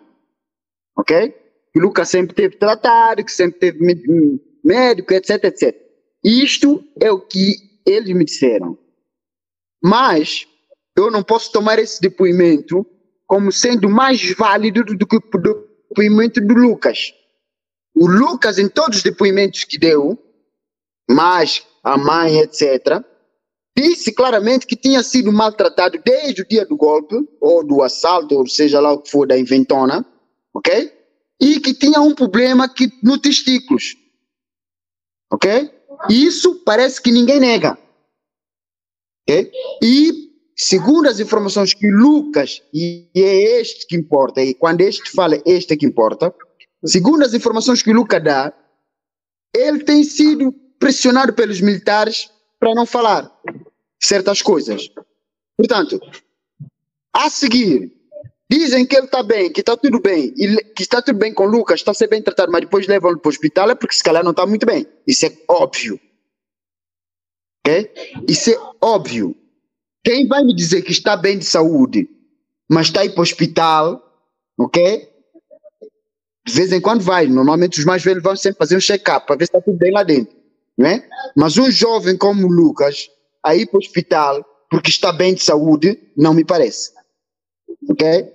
[0.97, 1.35] ok?
[1.73, 5.77] que o Lucas sempre teve tratado, que sempre teve mé- médico, etc, etc.
[6.25, 7.55] Isto é o que
[7.85, 8.79] eles me disseram.
[9.85, 10.47] Mas
[10.97, 12.87] eu não posso tomar esse depoimento
[13.27, 15.21] como sendo mais válido do que o
[15.91, 17.13] depoimento do Lucas.
[17.95, 20.19] O Lucas, em todos os depoimentos que deu,
[21.11, 23.05] mais a mãe, etc.,
[23.77, 28.49] disse claramente que tinha sido maltratado desde o dia do golpe, ou do assalto, ou
[28.49, 30.05] seja lá o que for, da inventona,
[30.55, 30.93] ok?
[31.39, 33.95] E que tinha um problema que, no testículos,
[35.31, 35.70] ok?
[36.09, 37.79] Isso parece que ninguém nega,
[39.29, 39.53] ok?
[39.83, 45.41] E, segundo as informações que Lucas, e é este que importa, e quando este fala,
[45.45, 46.35] este é que importa,
[46.83, 48.55] segundo as informações que Lucas dá,
[49.55, 53.31] ele tem sido pressionado pelos militares para não falar
[54.01, 54.89] certas coisas.
[55.57, 56.01] Portanto,
[57.13, 57.93] a seguir,
[58.51, 61.45] dizem que ele está bem, que está tudo bem, e que está tudo bem com
[61.45, 64.03] o Lucas, está ser bem tratado, mas depois levam-lo para o hospital, é porque se
[64.03, 64.87] calhar não está muito bem.
[65.07, 65.99] Isso é óbvio.
[67.67, 67.91] Ok?
[68.29, 69.37] Isso é óbvio.
[70.05, 72.09] Quem vai me dizer que está bem de saúde,
[72.69, 74.03] mas está aí para o hospital,
[74.59, 75.09] ok?
[76.47, 77.27] De vez em quando vai.
[77.27, 79.91] Normalmente os mais velhos vão sempre fazer um check-up para ver se está tudo bem
[79.91, 80.37] lá dentro.
[80.79, 81.09] Não é?
[81.35, 83.09] Mas um jovem como o Lucas,
[83.47, 86.93] aí para o hospital, porque está bem de saúde, não me parece.
[87.89, 88.33] Ok?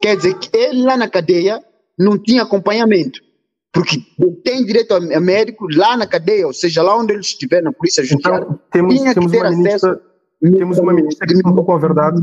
[0.00, 1.62] Quer dizer que ele lá na cadeia
[1.98, 3.20] não tinha acompanhamento.
[3.72, 3.98] Porque
[4.42, 7.72] tem direito a a médico lá na cadeia, ou seja, lá onde ele estiver, na
[7.72, 8.44] polícia judiciária.
[8.44, 10.02] Então, temos, tinha que temos, ter uma acesso ministra,
[10.58, 12.20] temos uma ministra que falou com a verdade.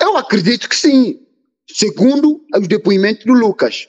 [0.00, 1.26] Eu acredito que sim,
[1.68, 3.88] segundo os depoimentos do Lucas.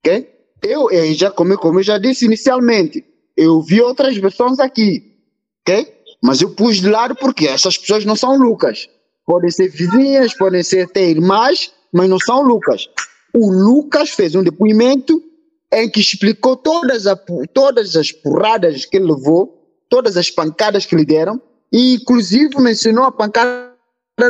[0.00, 0.37] ok?
[0.62, 3.04] Eu, eh, já, como, eu- como eu já disse inicialmente,
[3.36, 5.14] eu vi outras versões aqui,
[5.62, 5.94] ok?
[6.20, 8.88] mas eu pus de lado porque essas pessoas não são Lucas.
[9.24, 12.88] podem ser vizinhas, podem ser até irmãs, mas não são Lucas.
[13.34, 15.22] O Lucas fez um depoimento
[15.70, 17.14] em que explicou todas, a,
[17.52, 21.40] todas as porradas que ele levou, todas as pancadas que lhe deram,
[21.70, 23.70] e inclusive mencionou a pancada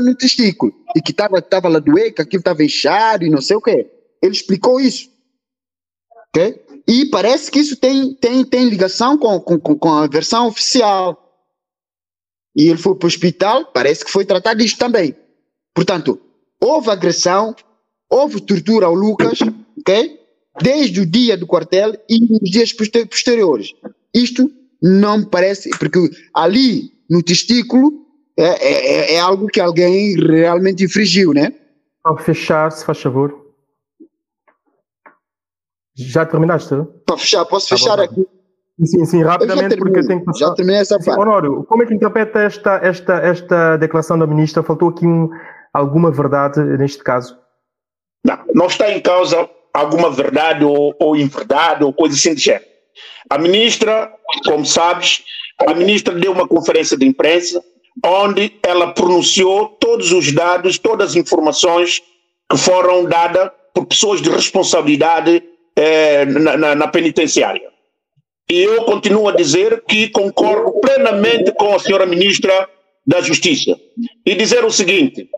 [0.02, 3.56] no testículo, e que estava tava lá doer, que aquilo estava inchado e não sei
[3.56, 3.86] o quê.
[4.20, 5.08] Ele explicou isso.
[6.30, 6.62] Okay?
[6.86, 11.24] E parece que isso tem, tem, tem ligação com, com, com a versão oficial.
[12.56, 15.14] E ele foi para o hospital, parece que foi tratado disso também.
[15.74, 16.20] Portanto,
[16.60, 17.54] houve agressão,
[18.10, 19.38] houve tortura ao Lucas,
[19.78, 20.18] ok?
[20.60, 23.74] Desde o dia do quartel e nos dias posteriores.
[24.12, 24.50] Isto
[24.82, 25.98] não me parece, porque
[26.34, 28.06] ali no testículo
[28.36, 31.52] é, é, é, algo que alguém realmente infringiu, né?
[32.02, 33.47] Para fechar, se faz favor.
[35.98, 36.74] Já terminaste?
[37.04, 38.26] Para fechar, posso tá fechar bom, tá aqui.
[38.84, 40.46] Sim, sim, rapidamente, porque tem que passar.
[40.46, 41.20] Já terminei essa parte.
[41.20, 44.62] Honório, como é que interpreta esta, esta, esta declaração da ministra?
[44.62, 45.28] Faltou aqui um,
[45.74, 47.36] alguma verdade neste caso?
[48.24, 52.64] Não, não está em causa alguma verdade ou, ou inverdade ou coisa assim de género.
[53.28, 54.12] A ministra,
[54.44, 55.24] como sabes,
[55.66, 57.62] a ministra deu uma conferência de imprensa
[58.04, 62.00] onde ela pronunciou todos os dados, todas as informações
[62.48, 65.42] que foram dadas por pessoas de responsabilidade
[65.78, 67.70] eh, na, na, na penitenciária.
[68.50, 72.68] E eu continuo a dizer que concordo plenamente com a senhora ministra
[73.06, 73.78] da Justiça.
[74.26, 75.30] E dizer o seguinte: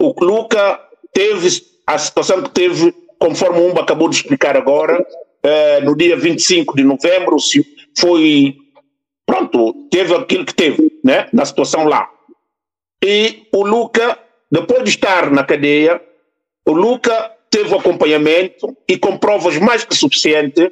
[0.00, 0.80] o Luca
[1.12, 1.48] teve
[1.86, 5.04] a situação que teve, conforme o Umba acabou de explicar agora,
[5.42, 7.36] eh, no dia 25 de novembro,
[7.98, 8.56] foi.
[9.26, 12.08] Pronto, teve aquilo que teve, né, na situação lá.
[13.04, 14.18] E o Luca,
[14.50, 16.00] depois de estar na cadeia,
[16.66, 20.70] o Luca teve acompanhamento e com provas mais que suficientes,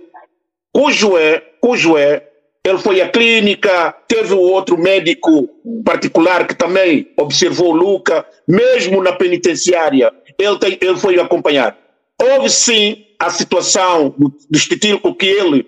[0.72, 2.26] cujo é, cujo é,
[2.64, 5.48] ele foi à clínica, teve o outro médico
[5.84, 11.76] particular que também observou o Luca, mesmo na penitenciária, ele, tem, ele foi acompanhado.
[12.20, 15.66] Houve sim a situação do, do que ele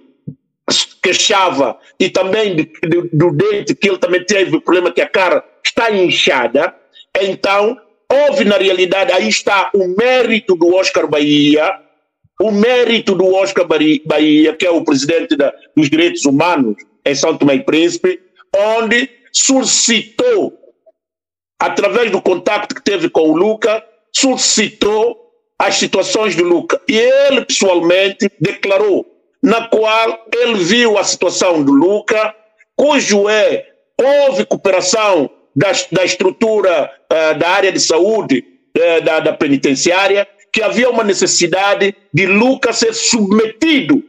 [1.02, 5.08] queixava e também de, de, do dente que ele também teve o problema que a
[5.08, 6.74] cara está inchada.
[7.20, 7.76] Então,
[8.12, 11.80] houve na realidade, aí está o mérito do Oscar Bahia,
[12.40, 17.36] o mérito do Oscar Bahia, que é o presidente da, dos direitos humanos em São
[17.36, 18.20] Tomé e Príncipe,
[18.54, 20.52] onde suscitou,
[21.58, 23.82] através do contato que teve com o Luca,
[24.14, 25.16] suscitou
[25.58, 26.80] as situações do Luca.
[26.88, 29.06] E ele pessoalmente declarou,
[29.42, 32.34] na qual ele viu a situação do Luca,
[32.76, 33.66] cujo é,
[34.00, 38.44] houve cooperação da, da estrutura uh, da área de saúde
[38.76, 44.02] uh, da, da penitenciária, que havia uma necessidade de Lucas ser submetido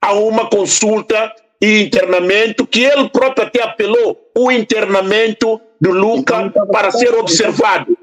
[0.00, 6.90] a uma consulta e internamento, que ele próprio até apelou o internamento do então, para
[6.90, 7.96] ser observado.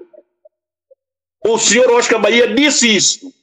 [1.45, 3.33] O senhor Oscar Bahia disse isso.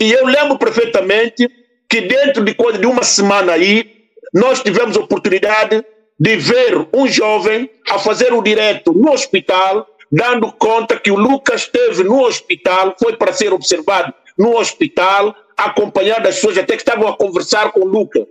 [0.00, 1.48] E eu lembro perfeitamente
[1.88, 5.84] que dentro de coisa de uma semana aí, nós tivemos oportunidade
[6.18, 11.62] de ver um jovem a fazer o direto no hospital dando conta que o Lucas
[11.62, 17.08] esteve no hospital, foi para ser observado no hospital, acompanhado das pessoas até que estavam
[17.08, 18.26] a conversar com o Lucas.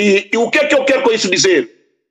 [0.00, 1.70] E, e, o que é que eu quero com isso dizer?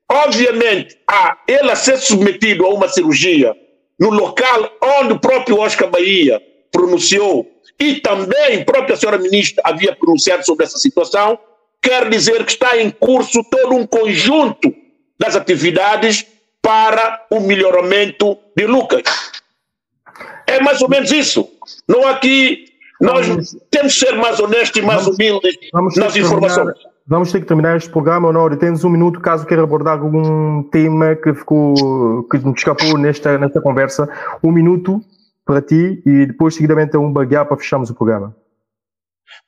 [0.10, 3.56] Obviamente, a ele a ser submetido a uma cirurgia
[4.00, 6.41] no local onde o próprio Oscar Bahia
[6.72, 11.38] pronunciou e também a própria senhora ministra havia pronunciado sobre essa situação,
[11.82, 14.74] quer dizer que está em curso todo um conjunto
[15.24, 16.28] das atividades
[16.61, 19.03] para o melhoramento de Lucas.
[20.45, 21.49] É mais ou menos isso.
[21.88, 22.65] Não aqui
[22.99, 26.74] nós vamos, temos que ser mais honestos e mais vamos, humildes vamos nas informações.
[26.74, 28.57] Terminar, vamos ter que terminar este programa, Honório.
[28.57, 33.61] Tens um minuto caso queira abordar algum tema que ficou que nos escapou nesta, nesta
[33.61, 34.09] conversa.
[34.43, 35.01] Um minuto
[35.45, 38.36] para ti e depois seguidamente um baguear para fecharmos o programa.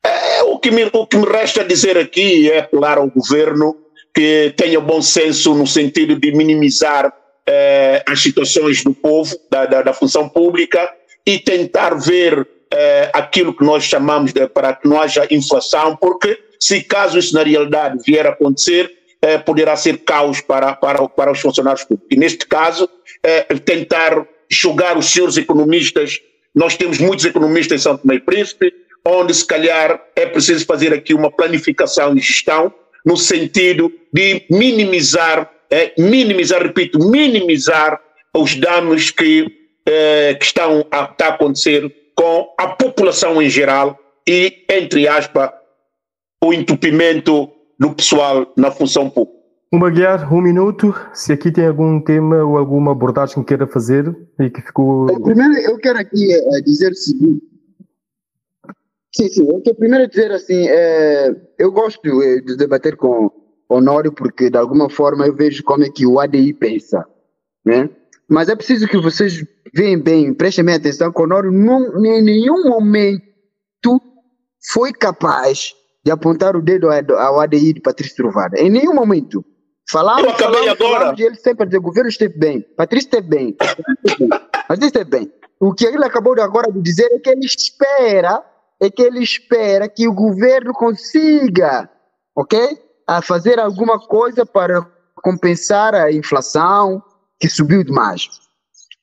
[0.06, 3.85] É, o, que me, o que me resta dizer aqui é apelar ao governo
[4.16, 7.14] que tenha bom senso no sentido de minimizar
[7.46, 10.90] eh, as situações do povo, da, da, da, função pública,
[11.26, 16.40] e tentar ver eh, aquilo que nós chamamos de para que não haja inflação, porque
[16.60, 18.90] se caso isso na realidade vier a acontecer,
[19.22, 22.08] eh, poderá ser caos para, para, para os funcionários públicos.
[22.10, 22.90] E neste caso,
[23.22, 26.22] eh, tentar enxugar os senhores economistas,
[26.54, 28.74] nós temos muitos economistas em São Tomé e Príncipe,
[29.06, 32.74] onde se calhar é preciso fazer aqui uma planificação e gestão,
[33.06, 38.00] no sentido de minimizar, é, minimizar, repito, minimizar
[38.36, 39.46] os danos que,
[39.86, 43.98] é, que estão a, a acontecer com a população em geral
[44.28, 45.52] e, entre aspas,
[46.44, 47.50] o entupimento
[47.80, 49.36] do pessoal na função pública.
[49.72, 50.96] Um Baguiar, um minuto.
[51.14, 55.08] Se aqui tem algum tema ou alguma abordagem que queira fazer e que ficou.
[55.22, 57.44] Primeiro, eu quero aqui é, dizer o seguinte.
[59.16, 59.50] Sim, sim.
[59.50, 63.32] Eu quero primeiro dizer assim: é, eu gosto de debater com
[63.70, 67.06] Honório porque, de alguma forma, eu vejo como é que o ADI pensa.
[67.66, 67.90] Né?
[68.30, 69.42] Mas é preciso que vocês
[69.74, 74.02] vejam bem, prestem bem atenção que Honório não, em nenhum momento
[74.72, 78.60] foi capaz de apontar o dedo ao ADI de Patrício Trovada.
[78.60, 79.44] Em nenhum momento.
[79.90, 81.00] Falamos, eu acabei agora.
[81.00, 85.32] Falamos, ele sempre dizer, o governo esteve bem, Patrício esteve bem, Patrício esteve bem.
[85.60, 88.44] O que ele acabou de agora de dizer é que ele espera,
[88.82, 91.90] é que ele espera que o governo consiga,
[92.36, 92.60] ok?
[93.08, 94.86] A fazer alguma coisa para
[95.24, 97.02] compensar a inflação
[97.40, 98.30] que subiu demais.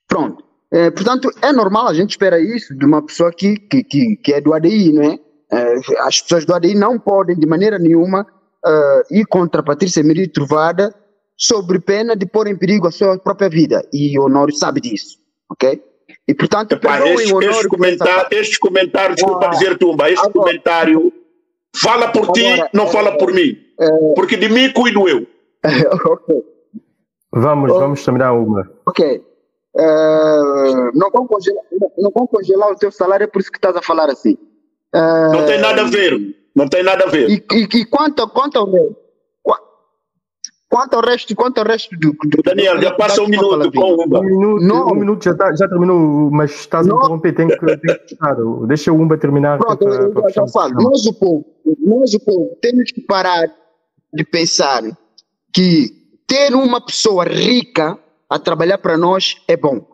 [0.06, 0.44] Pronto.
[0.70, 4.32] É, portanto, é normal, a gente espera isso de uma pessoa que, que, que, que
[4.32, 5.18] é do ADI, não é?
[5.50, 5.74] é?
[6.00, 8.26] As pessoas do ADI não podem, de maneira nenhuma,
[8.64, 10.94] uh, ir contra Patrícia Miri Trovada
[11.36, 13.86] sobre pena de pôr em perigo a sua própria vida.
[13.92, 15.18] E o Honório sabe disso,
[15.50, 15.82] ok?
[16.28, 21.12] E portanto, Epá, este, este, comentário, este comentário, desculpa ah, dizer Tumba, este agora, comentário
[21.74, 23.56] fala por agora, ti, não fala por mim.
[23.78, 25.26] É, porque de mim cuido eu.
[26.06, 26.44] ok.
[27.32, 28.70] Vamos, oh, vamos terminar uma.
[28.86, 29.24] Ok.
[29.74, 31.64] Uh, não, vão congelar,
[31.96, 34.34] não vão congelar o teu salário, é por isso que estás a falar assim.
[34.94, 36.36] Uh, não tem nada a ver.
[36.54, 37.30] Não tem nada a ver.
[37.30, 38.66] E, e, e quanto, quanto ao
[40.72, 44.20] Quanto ao resto, quanto ao resto do, do Daniel, já passa um minuto com Umba.
[44.20, 44.86] Um minuto, não.
[44.88, 48.90] um minuto já, tá, já terminou, mas estás a interromper, tem que, tem que Deixa
[48.90, 49.58] o Umba terminar.
[49.58, 50.72] Pronto, para, eu, já falo.
[50.82, 51.44] Nós o povo,
[51.78, 53.52] nós o povo, temos que parar
[54.14, 54.82] de pensar
[55.52, 55.90] que
[56.26, 57.98] ter uma pessoa rica
[58.30, 59.86] a trabalhar para nós é bom.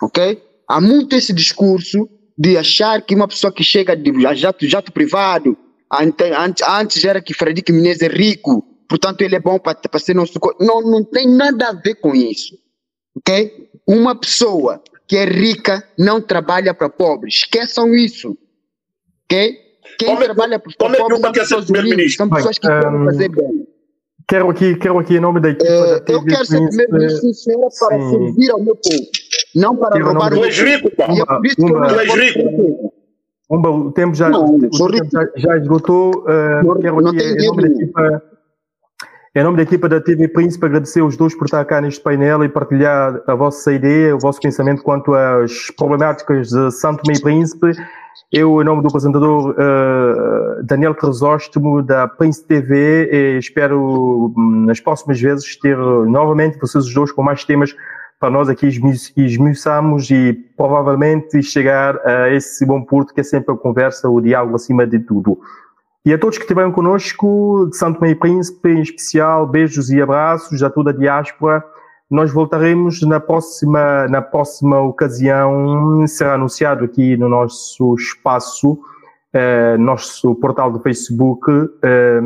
[0.00, 0.42] Ok?
[0.66, 5.58] Há muito esse discurso de achar que uma pessoa que chega de jato, jato privado,
[5.92, 10.38] antes, antes era que Frederico Menezes é rico, portanto ele é bom para ser nosso.
[10.60, 12.58] Não, não tem nada a ver com isso.
[13.16, 13.70] Ok?
[13.86, 17.36] Uma pessoa que é rica não trabalha para pobres.
[17.36, 18.36] Esqueçam isso.
[19.24, 19.56] Ok?
[19.98, 21.66] Quem como, trabalha para pobres é são pessoas
[22.14, 23.66] são pessoas que querem um, fazer bem.
[24.28, 25.72] Quero aqui, quero aqui em nome da equipe.
[25.72, 28.10] Uh, da eu quero ser primeiro-ministro sincero para Sim.
[28.10, 29.10] servir ao meu povo,
[29.54, 31.06] não para eu roubar o meu rico, pá.
[31.10, 32.94] E é por isso que eu tu és rico.
[33.50, 36.10] Umba, o tempo já, não, o tempo já, já, esgotou.
[36.20, 38.31] Uh, quero aqui em nome da equipa.
[39.34, 42.44] Em nome da equipa da TV Príncipe, agradecer os dois por estar cá neste painel
[42.44, 47.72] e partilhar a vossa ideia, o vosso pensamento quanto às problemáticas de Santo Meio Príncipe
[48.30, 54.80] eu, em nome do apresentador uh, Daniel Crisóstomo, da Prince TV, eh, espero hum, nas
[54.80, 57.74] próximas vezes ter novamente vocês os dois com mais temas
[58.18, 58.68] para nós aqui
[59.16, 64.56] esmiuçamos e provavelmente chegar a esse bom porto que é sempre a conversa, o diálogo
[64.56, 65.38] acima de tudo.
[66.04, 70.60] E a todos que estiveram conosco, de Santo Meio Príncipe em especial, beijos e abraços
[70.60, 71.64] a toda a diáspora.
[72.10, 78.76] Nós voltaremos na próxima, na próxima ocasião, será anunciado aqui no nosso espaço,
[79.32, 81.48] eh, nosso portal do Facebook,
[81.84, 82.20] eh,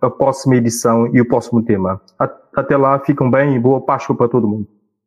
[0.00, 2.00] a próxima edição e o próximo tema.
[2.56, 4.77] Até lá, fiquem bem e boa Páscoa para todo mundo.